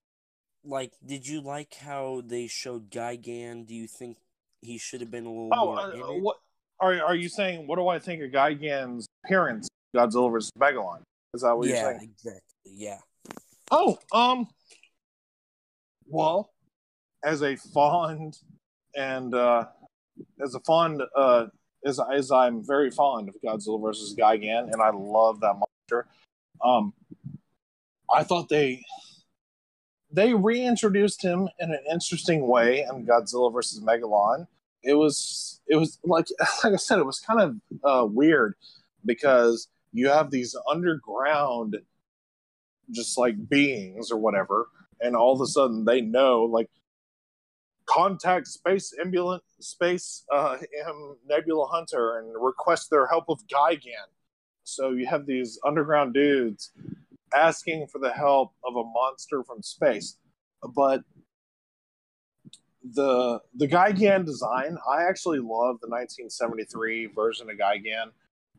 [0.64, 3.66] Like, did you like how they showed Gigan?
[3.66, 4.18] Do you think
[4.62, 6.38] he should have been a little Oh, more uh, in what
[6.80, 7.68] are are you saying?
[7.68, 9.68] What do I think of Gigan's appearance?
[9.95, 11.01] Godzilla versus Megalon.
[11.34, 11.99] Is that what you're saying?
[12.01, 12.41] yeah, exactly.
[12.66, 12.97] Yeah.
[13.72, 14.47] Oh, um,
[16.07, 16.51] well,
[17.24, 18.38] as a fond
[18.95, 19.66] and uh,
[20.43, 21.47] as a fond uh,
[21.86, 26.07] as as I'm very fond of Godzilla versus Gigan, and I love that monster.
[26.64, 26.93] Um,
[28.14, 28.84] I thought they
[30.12, 34.47] they reintroduced him in an interesting way in Godzilla versus Megalon.
[34.84, 36.28] It was it was like
[36.64, 38.55] like I said, it was kind of uh, weird
[39.05, 41.78] because you have these underground
[42.91, 44.68] just like beings or whatever,
[44.99, 46.70] and all of a sudden they know like
[47.86, 50.57] contact space ambulance space uh,
[51.28, 54.09] Nebula Hunter and request their help of Gigan.
[54.64, 56.72] So you have these underground dudes
[57.36, 60.17] asking for the help of a monster from space,
[60.75, 61.03] but
[62.84, 68.11] the the Gigan design, I actually love the 1973 version of Gigan.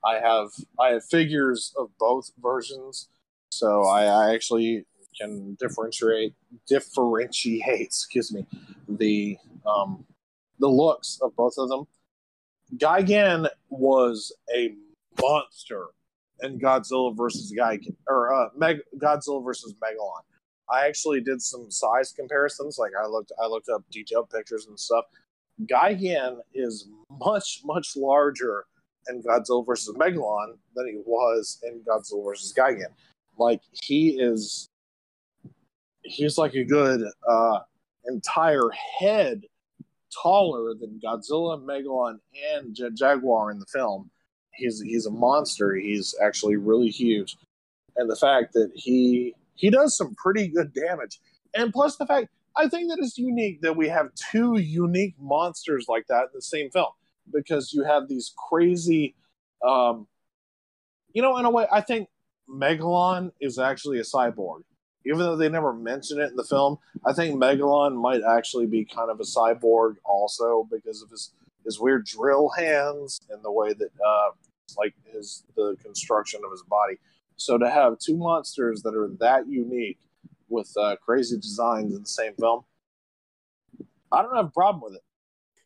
[0.05, 0.49] I have
[0.81, 3.09] I have figures of both versions,
[3.51, 4.87] so I, I actually
[5.20, 6.35] can differentiate
[6.66, 8.47] differentiate excuse me
[8.89, 10.05] the um,
[10.59, 11.87] the looks of both of them.
[12.77, 14.75] Gigan was a
[15.20, 15.89] monster
[16.43, 20.22] in Godzilla versus Gigan or uh, Meg- Godzilla versus Megalon.
[20.70, 22.78] I actually did some size comparisons.
[22.78, 25.05] Like I looked, I looked up detailed pictures and stuff.
[25.66, 28.64] Gigan is much, much larger
[29.09, 32.93] in Godzilla versus Megalon than he was in Godzilla versus Gigan.
[33.38, 34.68] Like he is
[36.03, 37.61] he's like a good uh,
[38.07, 38.68] entire
[38.99, 39.43] head
[40.22, 42.18] taller than Godzilla, Megalon,
[42.55, 44.11] and Jaguar in the film.
[44.55, 45.75] He's he's a monster.
[45.75, 47.37] He's actually really huge,
[47.97, 51.21] and the fact that he he does some pretty good damage,
[51.55, 55.87] and plus the fact I think that it's unique that we have two unique monsters
[55.89, 56.93] like that in the same film.
[57.33, 59.15] Because you have these crazy,
[59.67, 60.07] um,
[61.13, 62.09] you know, in a way, I think
[62.49, 64.63] Megalon is actually a cyborg.
[65.05, 68.85] Even though they never mention it in the film, I think Megalon might actually be
[68.85, 71.33] kind of a cyborg also because of his
[71.65, 74.31] his weird drill hands and the way that uh,
[74.77, 76.97] like his the construction of his body.
[77.37, 79.99] So to have two monsters that are that unique
[80.49, 82.65] with uh, crazy designs in the same film,
[84.11, 85.03] I don't have a problem with it.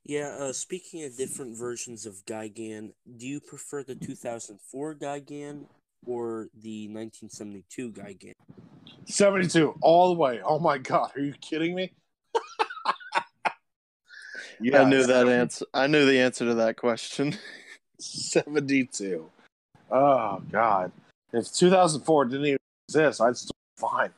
[0.05, 5.65] Yeah, uh, speaking of different versions of Gigan, do you prefer the 2004 Gigan
[6.07, 8.33] or the 1972 Gigan?
[9.07, 10.41] 72 all the way.
[10.45, 11.93] Oh my god, are you kidding me?
[14.61, 15.65] yeah, I knew that answer.
[15.73, 17.37] I knew the answer to that question.
[17.99, 19.31] 72.
[19.91, 20.93] Oh god.
[21.33, 24.11] If 2004 didn't even exist, I'd still be fine.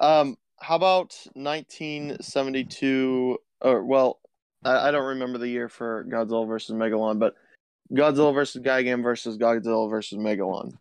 [0.00, 4.20] Um, how about 1972 or well,
[4.64, 7.34] I, I don't remember the year for Godzilla versus Megalon, but
[7.92, 10.76] Godzilla versus Gigan versus Godzilla versus Megalon.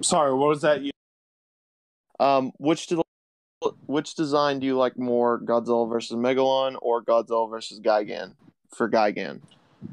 [0.00, 0.82] Sorry, what was that?
[2.20, 3.02] Um, which de-
[3.86, 8.34] which design do you like more, Godzilla versus Megalon or Godzilla versus Gigan
[8.74, 9.40] for Gigan?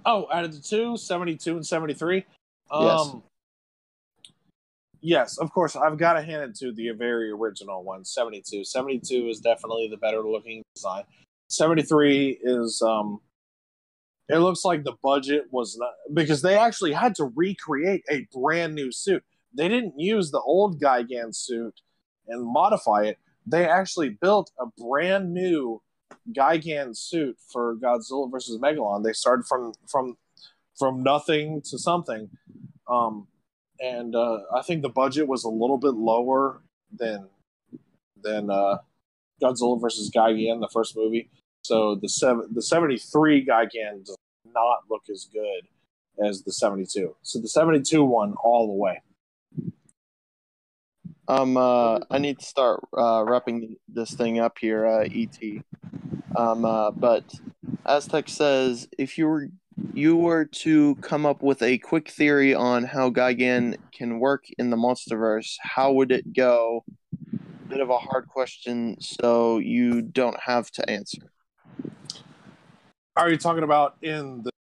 [0.05, 2.25] Oh, out of the two, 72 and 73?
[2.69, 3.15] Um, yes.
[5.03, 5.75] Yes, of course.
[5.75, 8.63] I've got to hand it to the very original one, 72.
[8.63, 11.03] 72 is definitely the better looking design.
[11.49, 13.19] 73 is um
[14.29, 18.73] it looks like the budget was not because they actually had to recreate a brand
[18.73, 19.21] new suit
[19.53, 21.81] they didn't use the old Gigan suit
[22.27, 23.17] and modify it.
[23.45, 25.81] They actually built a brand new
[26.31, 29.03] Gigan suit for Godzilla versus Megalon.
[29.03, 30.17] They started from from
[30.77, 32.29] from nothing to something,
[32.87, 33.27] um,
[33.79, 36.61] and uh, I think the budget was a little bit lower
[36.97, 37.27] than
[38.21, 38.77] than uh,
[39.41, 41.29] Godzilla versus Gigan, the first movie.
[41.63, 44.17] So the seven the seventy three Gigan does
[44.53, 45.67] not look as good
[46.23, 47.15] as the seventy two.
[47.23, 49.01] So the seventy two one all the way.
[51.27, 55.37] Um, uh, I need to start uh, wrapping this thing up here, uh, ET.
[56.35, 57.23] Um, uh, but
[57.85, 59.49] Aztec says if you were
[59.93, 64.69] you were to come up with a quick theory on how Gigan can work in
[64.69, 66.83] the MonsterVerse, how would it go?
[67.67, 71.31] Bit of a hard question, so you don't have to answer.
[73.15, 74.51] Are you talking about in the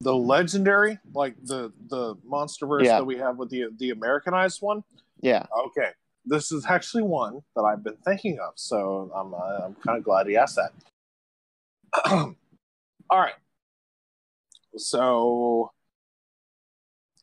[0.00, 2.98] the legendary, like the the MonsterVerse yeah.
[2.98, 4.82] that we have with the the Americanized one?
[5.20, 5.46] Yeah.
[5.66, 5.90] Okay.
[6.24, 10.04] This is actually one that I've been thinking of, so I'm uh, I'm kind of
[10.04, 10.72] glad he asked that.
[13.10, 13.34] All right.
[14.76, 15.72] So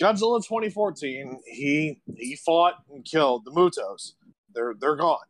[0.01, 4.13] Godzilla 2014, he he fought and killed the Mutos.
[4.53, 5.25] They're they're gone.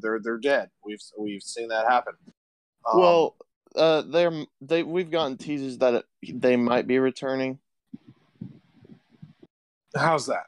[0.00, 0.70] They're they're dead.
[0.84, 2.14] We've we've seen that happen.
[2.90, 3.36] Um, well,
[3.76, 7.58] uh, they're they we've gotten teasers that it, they might be returning.
[9.94, 10.46] How's that?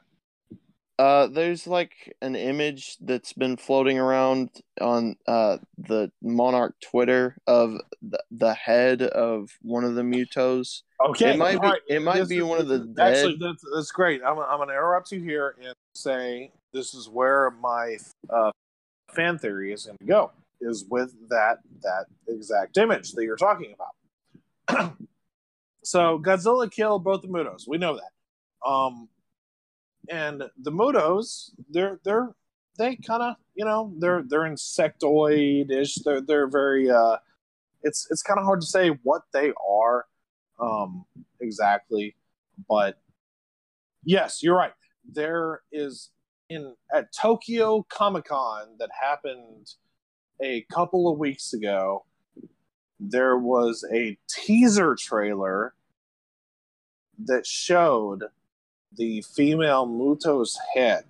[1.01, 7.79] Uh, there's like an image that's been floating around on uh, the Monarch Twitter of
[8.03, 10.83] the, the head of one of the Mutos.
[11.03, 11.67] Okay, it might be.
[11.67, 11.81] Right.
[11.87, 13.15] It might this be is, one of the dead.
[13.15, 14.21] Actually, that's, that's great.
[14.23, 17.97] I'm, I'm going to interrupt you here and say this is where my
[18.29, 18.51] uh,
[19.11, 20.31] fan theory is going to go.
[20.59, 23.73] Is with that that exact image that you're talking
[24.69, 24.93] about.
[25.83, 27.67] so Godzilla killed both the Mutos.
[27.67, 28.69] We know that.
[28.69, 29.09] Um,
[30.09, 32.29] and the Mutos, they're they're
[32.77, 35.95] they kind of you know they're they're insectoid-ish.
[36.03, 37.17] They're they're very uh,
[37.83, 40.05] it's it's kind of hard to say what they are
[40.59, 41.05] um,
[41.39, 42.15] exactly,
[42.69, 42.99] but
[44.03, 44.73] yes, you're right.
[45.11, 46.09] There is
[46.49, 49.73] in at Tokyo Comic Con that happened
[50.41, 52.05] a couple of weeks ago.
[52.99, 55.73] There was a teaser trailer
[57.25, 58.25] that showed
[58.97, 61.05] the female Muto's head.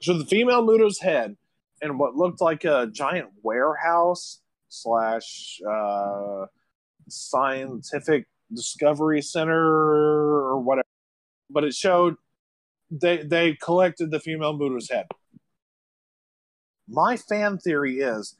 [0.00, 1.36] So the female Muto's head
[1.80, 6.46] and what looked like a giant warehouse slash uh,
[7.08, 10.86] scientific discovery center or whatever.
[11.50, 12.16] But it showed
[12.90, 15.06] they they collected the female Muto's head.
[16.88, 18.36] My fan theory is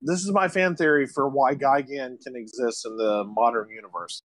[0.00, 4.22] this is my fan theory for why Gigan can exist in the modern universe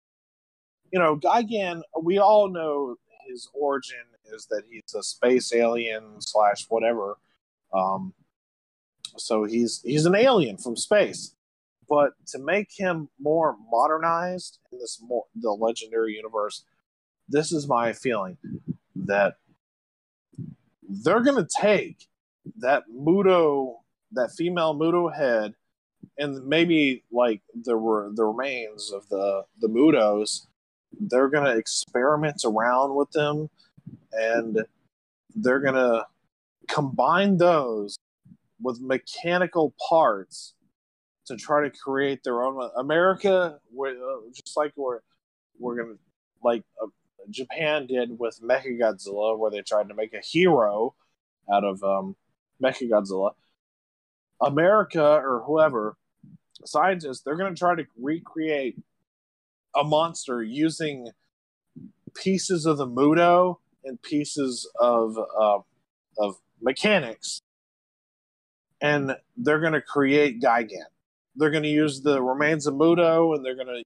[0.93, 2.97] you know, Gigan, we all know
[3.27, 3.99] his origin
[4.33, 7.19] is that he's a space alien slash whatever.
[7.73, 8.13] Um,
[9.17, 11.35] so he's he's an alien from space.
[11.89, 16.65] But to make him more modernized in this more the legendary universe,
[17.29, 18.39] this is my feeling
[18.95, 19.35] that
[20.89, 22.07] they're gonna take
[22.59, 23.77] that Muto,
[24.13, 25.55] that female Muto head,
[26.19, 30.47] and maybe like the were the remains of the the Mutos,
[30.99, 33.49] they're gonna experiment around with them,
[34.13, 34.65] and
[35.35, 36.07] they're gonna
[36.69, 37.99] combine those
[38.61, 40.55] with mechanical parts
[41.27, 43.59] to try to create their own America.
[43.73, 45.01] Where uh, just like we're
[45.59, 45.99] we're gonna
[46.43, 46.89] like uh,
[47.31, 50.95] Japan did with Mechagodzilla, where they tried to make a hero
[51.53, 52.17] out of um,
[52.63, 53.33] Mechagodzilla.
[54.41, 55.97] America or whoever
[56.65, 58.77] scientists, they're going to try to recreate
[59.75, 61.11] a monster using
[62.15, 65.59] pieces of the Muto and pieces of uh,
[66.19, 67.41] of mechanics,
[68.81, 70.91] and they're going to create Gigan.
[71.37, 73.83] They're going to use the remains of Muto, and they're going to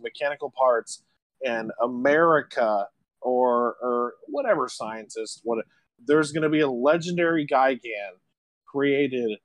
[0.00, 1.02] mechanical parts.
[1.44, 2.86] And America
[3.20, 5.64] or or whatever scientist, what
[6.06, 8.18] there's going to be a legendary Gigan
[8.64, 9.38] created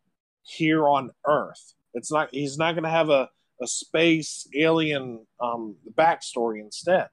[0.43, 1.73] here on Earth.
[1.93, 2.29] It's not.
[2.31, 3.29] He's not going to have a
[3.61, 7.07] a space alien um, backstory instead.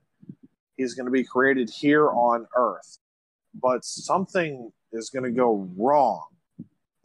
[0.77, 2.99] He's going to be created here on Earth,
[3.61, 6.27] but something is going to go wrong.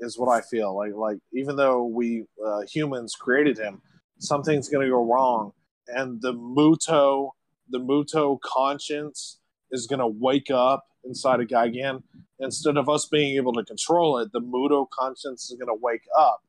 [0.04, 0.94] Is what I feel like.
[0.96, 3.84] Like even though we uh, humans created him,
[4.18, 5.52] something's going to go wrong,
[5.88, 7.30] and the Muto,
[7.70, 9.40] the Muto conscience
[9.70, 12.02] is going to wake up inside of Gigan.
[12.40, 16.08] Instead of us being able to control it, the Muto conscience is going to wake
[16.18, 16.42] up,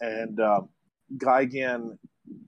[0.00, 0.70] and um,
[1.18, 1.98] Gigan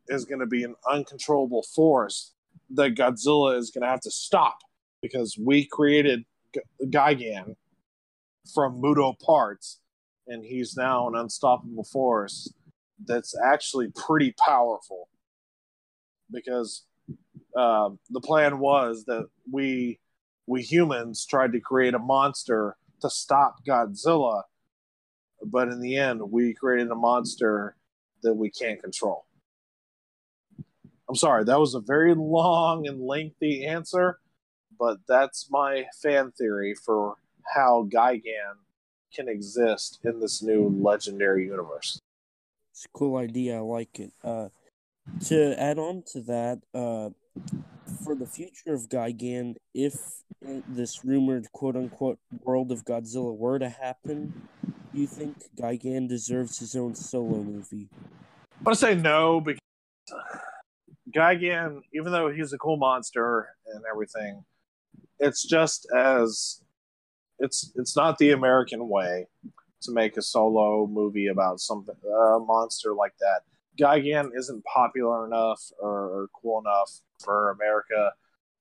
[0.09, 2.35] is going to be an uncontrollable force
[2.70, 4.59] that Godzilla is going to have to stop
[5.02, 6.24] because we created
[6.55, 7.57] G- Gigan
[8.55, 9.81] from Muto parts,
[10.27, 12.52] and he's now an unstoppable force
[13.07, 15.09] that's actually pretty powerful.
[16.31, 16.85] Because
[17.57, 19.98] uh, the plan was that we
[20.47, 24.43] we humans tried to create a monster to stop Godzilla,
[25.44, 27.77] but in the end, we created a monster
[28.23, 29.27] that we can't control.
[31.11, 34.20] I'm sorry, that was a very long and lengthy answer,
[34.78, 37.16] but that's my fan theory for
[37.53, 38.55] how Gigan
[39.12, 41.99] can exist in this new legendary universe.
[42.73, 43.57] It's a cool idea.
[43.57, 44.12] I like it.
[44.23, 44.51] Uh,
[45.27, 47.11] to add on to that, uh,
[48.05, 49.97] for the future of Gigan, if
[50.41, 54.32] this rumored quote unquote world of Godzilla were to happen,
[54.95, 57.89] do you think Gigan deserves his own solo movie?
[58.59, 59.59] I'm gonna say no because
[61.12, 64.45] Gigan, even though he's a cool monster and everything,
[65.19, 66.62] it's just as
[67.39, 69.27] it's it's not the American way
[69.82, 73.41] to make a solo movie about something a monster like that.
[73.78, 78.12] Gigan isn't popular enough or, or cool enough for America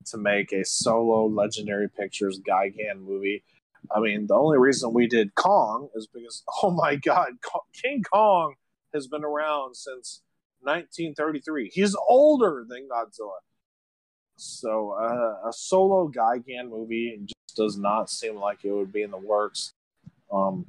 [0.05, 3.43] to make a solo Legendary Pictures Gigan movie.
[3.93, 7.31] I mean, the only reason we did Kong is because, oh my God,
[7.73, 8.55] King Kong
[8.93, 10.21] has been around since
[10.61, 11.69] 1933.
[11.73, 13.39] He's older than Godzilla.
[14.35, 19.11] So uh, a solo Gigan movie just does not seem like it would be in
[19.11, 19.73] the works.
[20.31, 20.65] Um,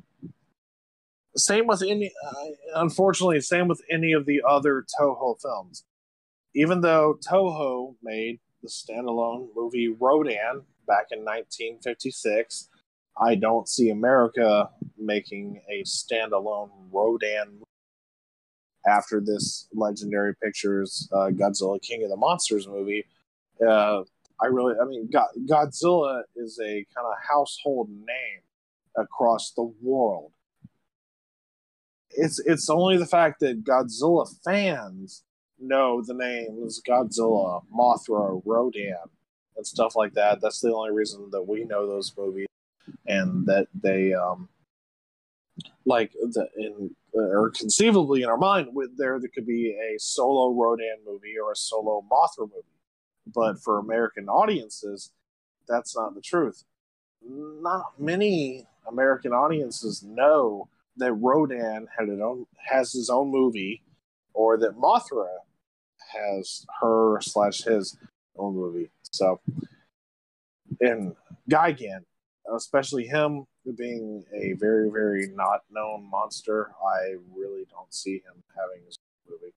[1.36, 2.44] same with any, uh,
[2.76, 5.84] unfortunately, same with any of the other Toho films.
[6.54, 12.68] Even though Toho made the standalone movie Rodan back in 1956,
[13.20, 14.68] I don't see America
[14.98, 17.62] making a standalone Rodan
[18.86, 23.06] after this Legendary Pictures uh, Godzilla King of the Monsters movie.
[23.66, 24.02] Uh,
[24.42, 28.40] I really, I mean, God, Godzilla is a kind of household name
[28.96, 30.32] across the world.
[32.10, 35.22] It's it's only the fact that Godzilla fans
[35.60, 38.96] know the names Godzilla, Mothra, Rodan,
[39.56, 40.40] and stuff like that.
[40.40, 42.48] That's the only reason that we know those movies,
[43.06, 44.48] and that they um,
[45.84, 49.98] like the, in uh, or conceivably in our mind, with there there could be a
[49.98, 52.78] solo Rodan movie or a solo Mothra movie,
[53.26, 55.10] but for American audiences,
[55.68, 56.64] that's not the truth.
[57.22, 63.82] Not many American audiences know that Rodan had it own has his own movie,
[64.34, 65.28] or that Mothra
[66.12, 67.96] has her slash his
[68.36, 68.90] own movie.
[69.02, 69.40] So,
[70.80, 71.14] and
[71.48, 72.04] Gigan,
[72.54, 78.84] especially him being a very, very not known monster, I really don't see him having
[78.86, 79.52] his movie.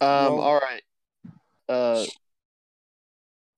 [0.00, 0.34] Um.
[0.36, 0.82] Well, all right.
[1.68, 2.04] Uh.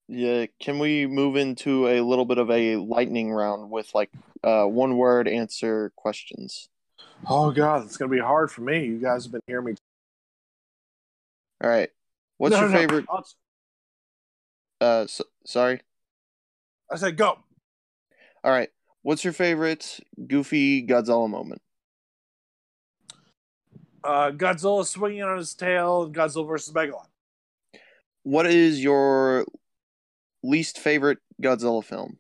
[0.08, 0.46] Yeah.
[0.60, 4.10] can we move into a little bit of a lightning round with like
[4.44, 6.68] uh, one word answer questions?
[7.28, 8.84] Oh god, it's gonna be hard for me.
[8.84, 9.74] You guys have been hearing me.
[11.62, 11.90] All right.
[12.38, 12.80] What's No, your no, no.
[12.80, 13.06] favorite?
[13.08, 13.26] I'll-
[14.80, 15.80] Uh, s sorry.
[16.90, 17.38] I said go.
[18.44, 18.68] All right.
[19.02, 21.60] What's your favorite Goofy Godzilla moment?
[24.04, 27.06] Uh, Godzilla swinging on his tail and Godzilla versus Megalon.
[28.24, 29.46] What is your
[30.42, 32.18] least favorite Godzilla film?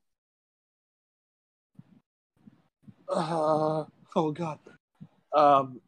[3.08, 3.84] Uh,
[4.16, 4.58] oh god.
[5.34, 5.80] Um,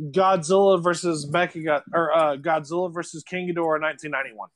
[0.00, 4.48] Godzilla versus Mecha or uh, Godzilla versus King Ghidorah, 1991.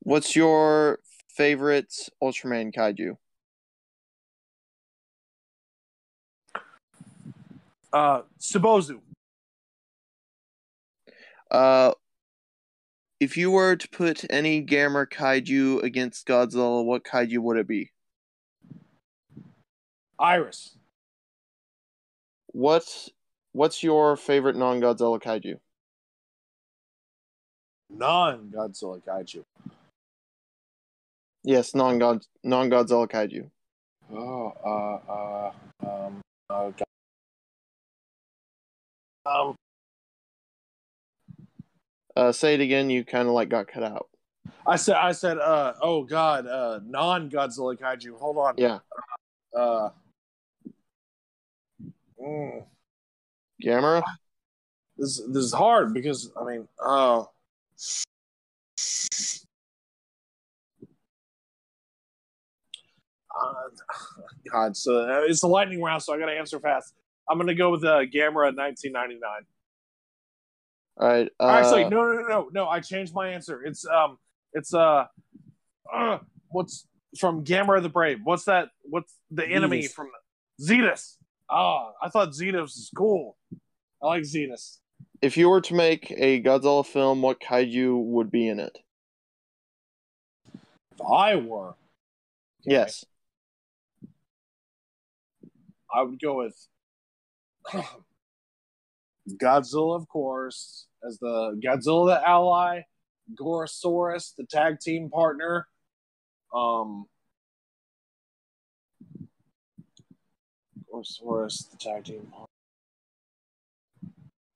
[0.00, 3.16] What's your favorite Ultraman kaiju?
[7.92, 9.00] Uh, Subozu.
[11.50, 11.92] Uh,
[13.18, 17.90] if you were to put any Gamera kaiju against Godzilla, what kaiju would it be?
[20.18, 20.76] Iris.
[22.52, 23.10] What's
[23.52, 25.58] What's your favorite non-Godzilla kaiju?
[27.90, 29.44] Non Godzilla Kaiju.
[31.42, 33.50] Yes, non-God non-Godzilla kaiju.
[34.12, 35.52] Oh, uh, uh,
[36.06, 36.89] um, uh, God.
[39.26, 39.54] Um,
[42.16, 42.90] Uh, say it again.
[42.90, 44.08] You kind of like got cut out.
[44.66, 48.18] I said, I said, uh, oh god, uh, non Godzilla Kaiju.
[48.18, 48.54] Hold on.
[48.56, 48.78] Yeah,
[49.56, 49.90] Uh,
[52.20, 52.64] mm,
[53.64, 54.02] Gamera.
[54.96, 57.30] this this is hard because I mean, oh,
[63.40, 63.52] uh,
[64.50, 64.76] God.
[64.76, 66.94] So uh, it's a lightning round, so I got to answer fast.
[67.28, 69.30] I'm gonna go with uh, Gamera 1999.
[70.96, 71.30] All right.
[71.40, 72.68] Uh, Actually, no, no, no, no, no.
[72.68, 73.62] I changed my answer.
[73.62, 74.18] It's um,
[74.52, 75.06] it's uh,
[75.92, 76.18] uh
[76.48, 76.86] what's
[77.18, 78.20] from Gamera the Brave?
[78.24, 78.68] What's that?
[78.82, 80.10] What's the enemy from
[80.60, 81.16] Zedus?
[81.48, 83.36] Oh, I thought Zedus is cool.
[84.02, 84.78] I like Zedus.
[85.22, 88.78] If you were to make a Godzilla film, what kaiju would be in it?
[90.92, 91.74] If I were,
[92.64, 93.04] Yes.
[95.92, 96.56] I would go with
[99.40, 102.82] Godzilla, of course, as the Godzilla the ally,
[103.34, 105.66] Gorosaurus, the tag team partner.
[106.54, 107.06] Um,
[110.92, 112.46] Gorosaurus, the tag team partner.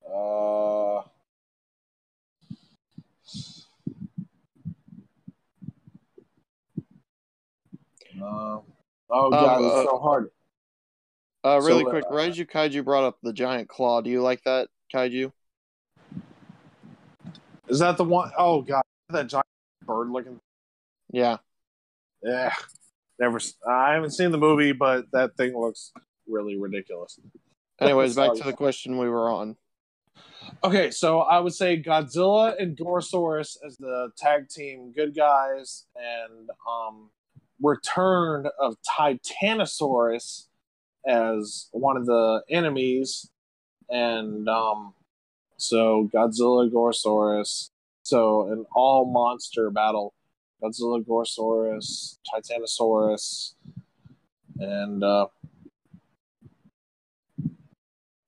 [0.06, 0.98] Uh,
[8.22, 8.60] uh,
[9.10, 10.30] oh god, uh, it's so hard.
[11.44, 14.00] Uh, really So, uh, quick, Raiju Kaiju brought up the giant claw.
[14.00, 15.30] Do you like that kaiju?
[17.68, 19.46] Is that the one oh god, that giant
[19.84, 20.40] bird looking?
[21.12, 21.38] Yeah.
[22.22, 22.54] Yeah,
[23.18, 23.38] never.
[23.68, 25.92] I haven't seen the movie, but that thing looks
[26.26, 27.18] really ridiculous.
[27.80, 29.56] Anyways, back to the question we were on.
[30.62, 36.48] Okay, so I would say Godzilla and Gorosaurus as the tag team good guys, and
[36.68, 37.10] um,
[37.60, 40.46] return of Titanosaurus
[41.06, 43.30] as one of the enemies,
[43.88, 44.94] and um,
[45.56, 47.70] so Godzilla, Gorosaurus.
[48.02, 50.14] So an all monster battle:
[50.62, 53.54] Godzilla, Gorosaurus, Titanosaurus,
[54.58, 55.26] and uh,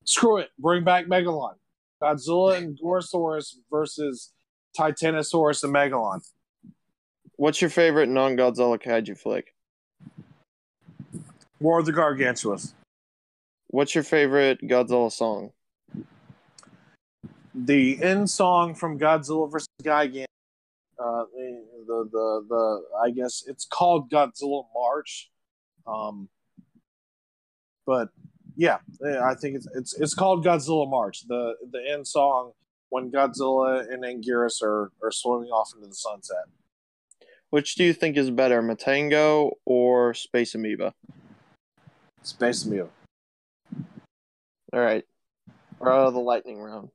[0.05, 1.55] screw it, bring back Megalon.
[2.03, 4.33] Godzilla and Gorosaurus versus
[4.79, 6.21] Titanosaurus and Megalon.
[7.37, 9.56] What's your favorite non-Godzilla kaiju flick?
[11.61, 12.75] War of the Gargantuas.
[13.69, 15.53] What's your favorite Godzilla song?
[17.55, 20.27] The end song from Godzilla versus Gigan.
[20.99, 25.31] Uh, the, the the the I guess it's called Godzilla March.
[25.87, 26.29] Um,
[27.87, 28.11] but
[28.57, 31.27] yeah, yeah, I think it's it's it's called Godzilla March.
[31.27, 32.53] The the end song
[32.91, 36.45] when Godzilla and Anguirus are are swimming off into the sunset.
[37.51, 40.93] Which do you think is better, Matango or Space Amoeba?
[42.27, 42.91] Space meal.
[44.73, 45.05] All right,
[45.79, 46.89] we're out of the lightning round.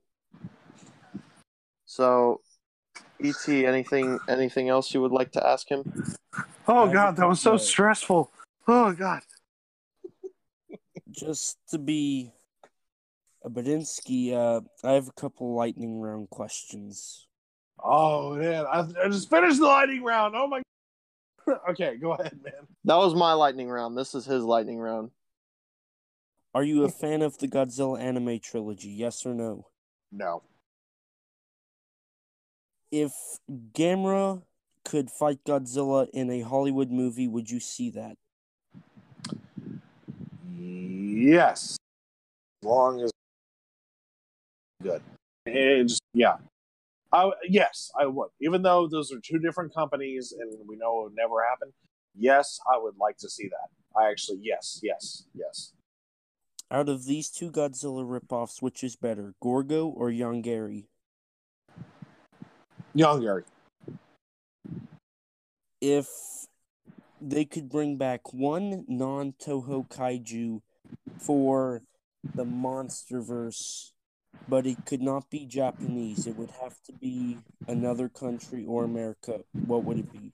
[1.86, 2.41] So,
[3.24, 5.90] ET, anything anything else you would like to ask him?
[6.68, 7.58] Oh God, that was so know.
[7.58, 8.30] stressful.
[8.68, 9.22] Oh God.
[11.10, 12.34] Just to be
[13.45, 17.26] a Badinsky, uh, I have a couple lightning round questions.
[17.82, 20.36] Oh man, I, I just finished the lightning round.
[20.36, 20.62] Oh my.
[21.70, 22.68] okay, go ahead, man.
[22.84, 23.98] That was my lightning round.
[23.98, 25.12] This is his lightning round.
[26.53, 28.90] Are you a fan of the Godzilla anime trilogy?
[28.90, 29.68] Yes or no?
[30.11, 30.44] No.
[32.91, 33.14] If
[33.49, 34.44] Gamera
[34.84, 38.18] could fight Godzilla in a Hollywood movie, would you see that?
[40.60, 41.78] Yes,
[42.61, 43.11] as long as
[44.84, 45.02] good.
[45.45, 46.36] It just yeah,
[47.14, 48.30] I, yes, I would.
[48.41, 51.72] Even though those are two different companies and we know it would never happen,
[52.14, 53.69] yes, I would like to see that.
[53.98, 55.72] I actually, yes, yes, yes.
[56.72, 60.85] Out of these two Godzilla ripoffs, which is better, Gorgo or Yongary?
[62.95, 63.43] Yongary.
[65.81, 66.07] If
[67.19, 70.61] they could bring back one non Toho kaiju
[71.19, 71.81] for
[72.35, 73.91] the MonsterVerse
[74.48, 76.27] but it could not be Japanese.
[76.27, 77.38] It would have to be
[77.68, 79.41] another country or America.
[79.53, 80.34] What would it be?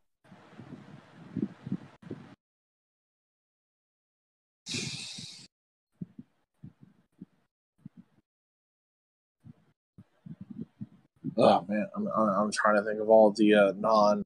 [11.37, 14.23] Oh man, I'm I'm trying to think of all the uh, non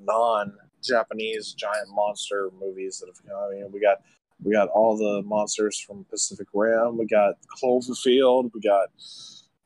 [0.00, 0.52] non
[0.82, 3.38] Japanese giant monster movies that have come.
[3.38, 3.98] I mean, we got
[4.42, 6.98] we got all the monsters from Pacific Rim.
[6.98, 8.50] We got Cloverfield.
[8.54, 8.88] We got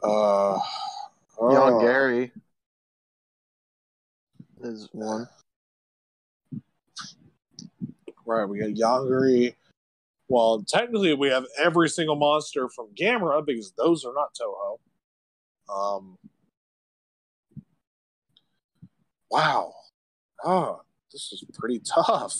[0.03, 0.59] uh,
[1.41, 1.81] Young oh.
[1.81, 2.33] Gary
[4.63, 5.29] is one.
[8.25, 9.55] Right, we got Yongary.
[10.29, 14.79] Well, technically, we have every single monster from Gamera because those are not Toho.
[15.69, 16.19] Um,
[19.33, 19.73] wow.
[20.45, 20.81] Oh,
[21.13, 22.35] this is pretty tough.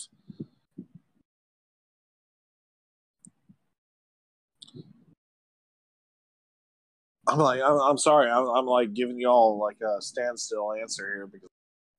[7.29, 11.27] I'm like, I'm, I'm sorry, I'm, I'm like giving y'all like a standstill answer here
[11.27, 11.49] because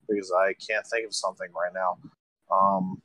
[0.10, 1.98] because I can't think of something right now.
[2.54, 3.02] Um,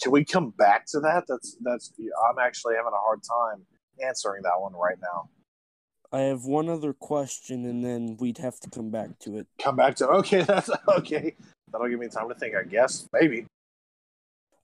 [0.00, 1.24] can we come back to that?
[1.28, 1.92] That's that's.
[2.28, 3.64] I'm actually having a hard time
[4.02, 5.28] answering that one right now.
[6.12, 9.46] I have one other question, and then we'd have to come back to it.
[9.62, 10.42] Come back to okay.
[10.46, 11.34] That's okay.
[11.70, 12.54] That'll give me time to think.
[12.56, 13.46] I guess maybe.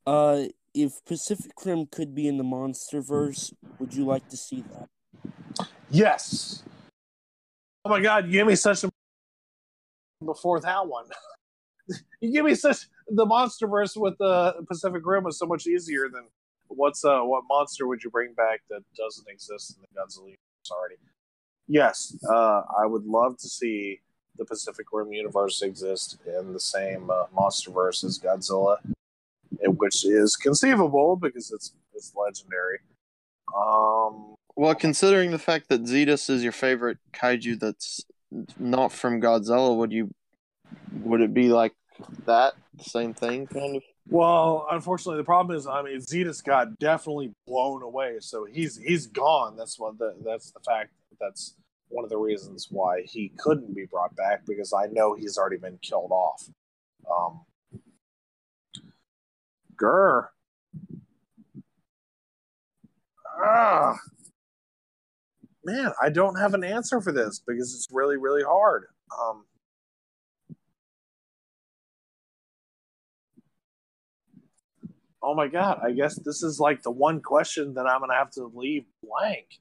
[0.06, 0.44] Uh,
[0.74, 5.68] if Pacific Rim could be in the MonsterVerse, would you like to see that?
[5.90, 6.62] Yes.
[7.84, 8.26] Oh my God!
[8.26, 8.90] You gave me such a
[10.24, 11.06] before that one.
[12.20, 16.24] you give me such the MonsterVerse with the Pacific Rim was so much easier than
[16.68, 20.70] what's uh what monster would you bring back that doesn't exist in the Godzilla universe
[20.70, 20.96] already?
[21.68, 24.00] Yes, uh, I would love to see
[24.38, 28.78] the Pacific Rim universe exist in the same uh, MonsterVerse as Godzilla
[29.62, 32.78] which is conceivable because it's it's legendary.
[33.56, 38.04] Um, well, considering the fact that Zedus is your favorite kaiju that's
[38.58, 40.10] not from Godzilla, would you
[40.92, 41.72] would it be like
[42.26, 43.82] that The same thing kind of?
[44.08, 49.06] Well, unfortunately, the problem is, I mean, Zedus got definitely blown away, so he's he's
[49.06, 49.56] gone.
[49.56, 50.90] That's what the that's the fact.
[51.20, 51.56] That's
[51.88, 55.56] one of the reasons why he couldn't be brought back because I know he's already
[55.56, 56.48] been killed off.
[57.10, 57.40] Um,
[59.76, 60.28] Grr.
[63.44, 63.94] Ah.
[65.64, 68.86] Man, I don't have an answer for this because it's really, really hard.
[69.20, 69.44] Um,
[75.26, 78.30] oh my god, I guess this is like the one question that I'm to have
[78.32, 79.58] to leave blank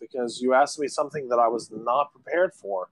[0.00, 2.88] because you asked me something that I was not prepared for.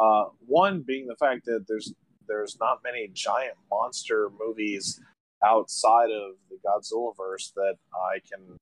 [0.00, 1.92] Uh, one being the fact that there's
[2.26, 4.98] there's not many giant monster movies
[5.44, 8.58] outside of the Godzilla verse that I can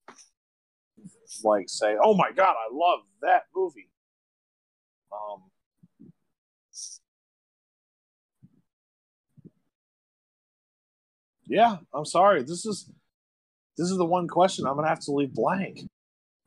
[1.44, 3.90] like say, "Oh my god, I love that movie."
[5.12, 5.42] Um,
[11.50, 12.42] yeah, I'm sorry.
[12.42, 12.90] This is
[13.76, 15.88] this is the one question I'm gonna have to leave blank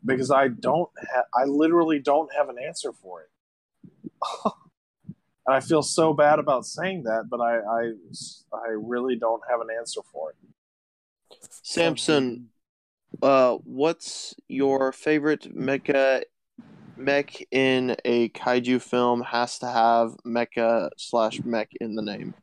[0.05, 0.89] because I don't
[1.35, 4.53] I literally don't have an answer for it.
[5.45, 7.91] And I feel so bad about saying that, but I, I,
[8.53, 10.37] I really don't have an answer for it.
[11.63, 12.47] Samson,
[13.21, 16.23] uh, what's your favorite mecha
[16.95, 22.33] mech in a kaiju film has to have mecha slash mech in the name?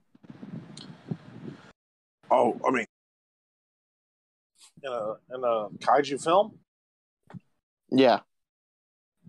[2.31, 2.87] Oh, I mean,
[4.83, 6.59] in a in a kaiju film.
[7.91, 8.21] Yeah.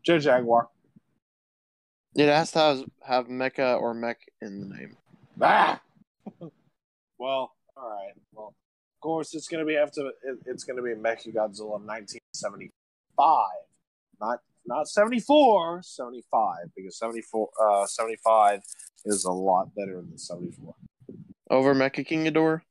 [0.04, 0.70] Jet Jaguar.
[2.16, 4.98] It has to have, have mecha or mech in the name.
[5.42, 5.82] Ah.
[7.18, 8.14] well, all right.
[8.34, 11.80] Well, of course, it's going to be after it, it's going to be Mecha Godzilla
[11.80, 12.72] 1975,
[14.20, 18.62] not not 74, 75 because 74 uh 75
[19.06, 20.76] is a lot better than 74.
[21.50, 22.62] Over Mecha King Ghidorah?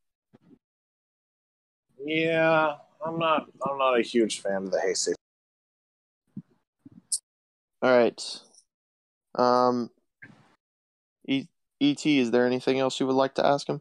[2.10, 2.74] Yeah,
[3.06, 5.14] I'm not I'm not a huge fan of the Heisei
[7.80, 8.40] All right.
[9.36, 9.90] Um,
[11.28, 11.46] e-
[11.80, 13.80] Et, is there anything else you would like to ask him?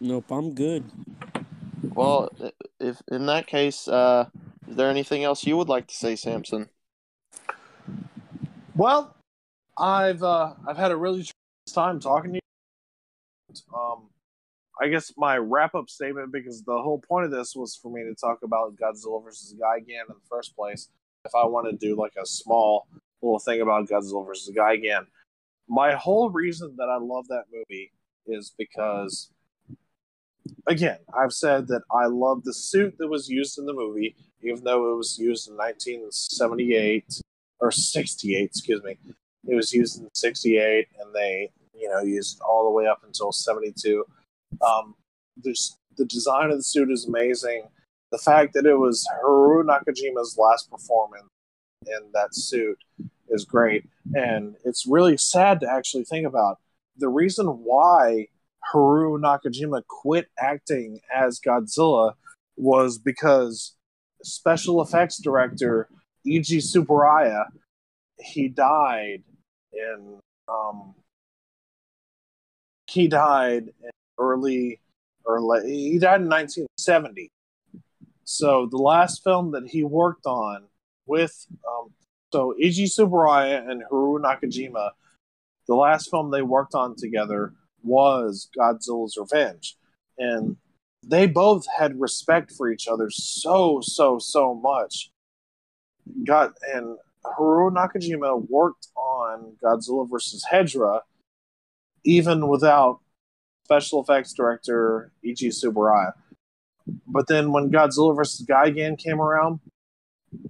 [0.00, 0.82] Nope, I'm good.
[1.94, 2.28] Well,
[2.80, 4.26] if in that case, uh,
[4.66, 6.68] is there anything else you would like to say, Samson?
[8.74, 9.14] Well,
[9.78, 11.24] I've uh, I've had a really
[11.72, 13.62] time talking to you.
[13.72, 14.08] Um,
[14.80, 18.02] I guess my wrap up statement, because the whole point of this was for me
[18.02, 20.88] to talk about Godzilla versus Gigan in the first place.
[21.26, 22.86] If I want to do like a small
[23.20, 25.06] little thing about Godzilla versus Gigan,
[25.68, 27.92] my whole reason that I love that movie
[28.26, 29.30] is because,
[30.66, 34.64] again, I've said that I love the suit that was used in the movie, even
[34.64, 37.20] though it was used in 1978
[37.60, 38.96] or 68, excuse me.
[39.46, 43.30] It was used in 68, and they, you know, used all the way up until
[43.30, 44.04] 72.
[44.60, 44.94] Um,
[45.36, 47.64] there's, the design of the suit is amazing.
[48.12, 51.28] The fact that it was Haruo Nakajima's last performance
[51.86, 52.78] in that suit
[53.28, 53.84] is great.
[54.14, 56.58] And it's really sad to actually think about.
[56.96, 58.28] The reason why
[58.72, 62.14] Haruo Nakajima quit acting as Godzilla
[62.56, 63.76] was because
[64.22, 65.88] special effects director
[66.26, 67.46] Eiji Tsuburaya
[68.18, 69.22] he died
[69.72, 70.18] in
[70.48, 70.94] um,
[72.86, 73.90] he died in
[74.20, 74.80] early
[75.24, 77.32] or late, he died in 1970
[78.30, 80.62] so the last film that he worked on
[81.04, 81.92] with um,
[82.32, 84.90] so Eiji Tsuburaya and Haruo Nakajima,
[85.66, 89.76] the last film they worked on together was Godzilla's Revenge,
[90.16, 90.56] and
[91.04, 95.10] they both had respect for each other so so so much.
[96.24, 100.44] Got and Haruo Nakajima worked on Godzilla vs.
[100.52, 101.00] Hedorah
[102.04, 103.00] even without
[103.70, 106.12] special effects director Eiji Tsuburaya.
[107.06, 108.44] But then when Godzilla vs.
[108.44, 109.60] Gigan came around,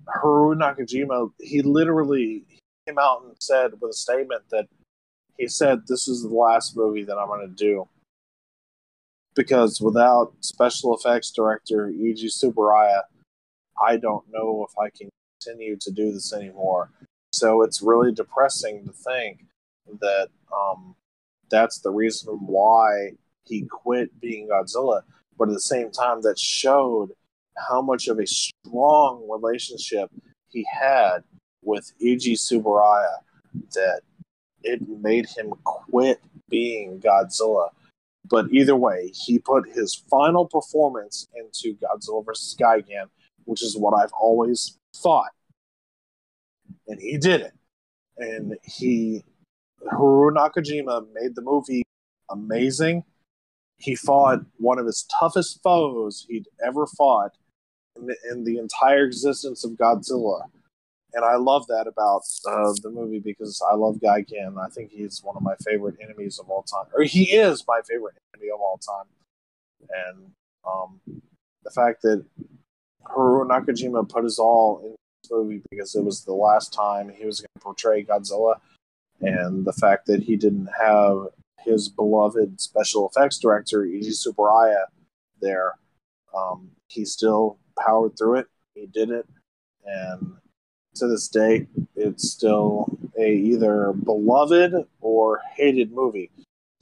[0.08, 2.44] Haruo Nakajima, he literally
[2.86, 4.66] came out and said with a statement that
[5.36, 7.86] he said, This is the last movie that I'm going to do.
[9.34, 13.02] Because without special effects director Eiji Tsuburaya,
[13.86, 15.10] I don't know if I can
[15.42, 16.90] continue to do this anymore.
[17.32, 19.44] So it's really depressing to think
[20.00, 20.94] that um,
[21.50, 23.12] that's the reason why
[23.44, 25.02] he quit being Godzilla.
[25.38, 27.10] But at the same time, that showed
[27.68, 30.10] how much of a strong relationship
[30.48, 31.24] he had
[31.62, 33.18] with Eiji Tsuburaya
[33.74, 34.00] that
[34.62, 37.68] it made him quit being Godzilla.
[38.28, 42.56] But either way, he put his final performance into Godzilla vs.
[42.60, 43.06] Gigan,
[43.44, 45.32] which is what I've always thought.
[46.86, 47.52] And he did it.
[48.18, 49.24] And he,
[49.90, 51.82] Haruo Nakajima, made the movie
[52.30, 53.04] amazing.
[53.78, 57.32] He fought one of his toughest foes he'd ever fought
[57.96, 60.42] in the, in the entire existence of Godzilla.
[61.12, 64.58] And I love that about uh, the movie because I love Gigan.
[64.64, 67.80] I think he's one of my favorite enemies of all time, or he is my
[67.88, 69.06] favorite enemy of all time.
[69.90, 70.30] And
[70.64, 71.00] um,
[71.64, 72.24] the fact that
[73.06, 77.26] Haruo Nakajima put his all in this movie because it was the last time he
[77.26, 78.60] was going to portray Godzilla,
[79.20, 81.26] and the fact that he didn't have
[81.58, 84.84] his beloved special effects director Eiji Tsuburaya
[85.40, 85.74] there,
[86.36, 88.46] um, he still powered through it.
[88.74, 89.28] He did it,
[89.84, 90.36] and
[90.94, 91.66] to this day,
[91.96, 96.30] it's still a either beloved or hated movie.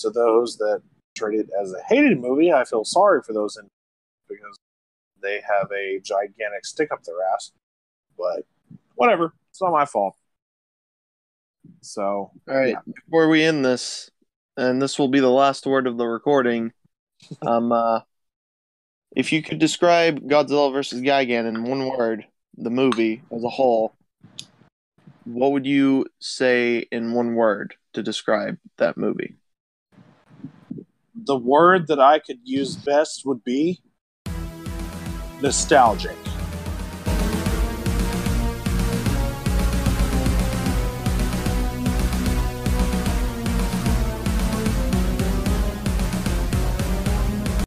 [0.01, 0.82] To those that
[1.16, 3.66] treat it as a hated movie, I feel sorry for those in
[4.28, 4.56] because
[5.20, 7.52] they have a gigantic stick up their ass.
[8.16, 8.44] But
[8.94, 10.15] whatever, it's not my fault.
[11.81, 12.75] So, all right.
[12.87, 12.93] Yeah.
[13.07, 14.11] Before we end this,
[14.57, 16.73] and this will be the last word of the recording,
[17.47, 18.01] um, uh,
[19.17, 22.27] if you could describe Godzilla versus Gigan in one word,
[22.57, 23.95] the movie as a whole,
[25.25, 29.37] what would you say in one word to describe that movie?
[31.15, 33.81] The word that I could use best would be
[35.41, 36.17] nostalgic.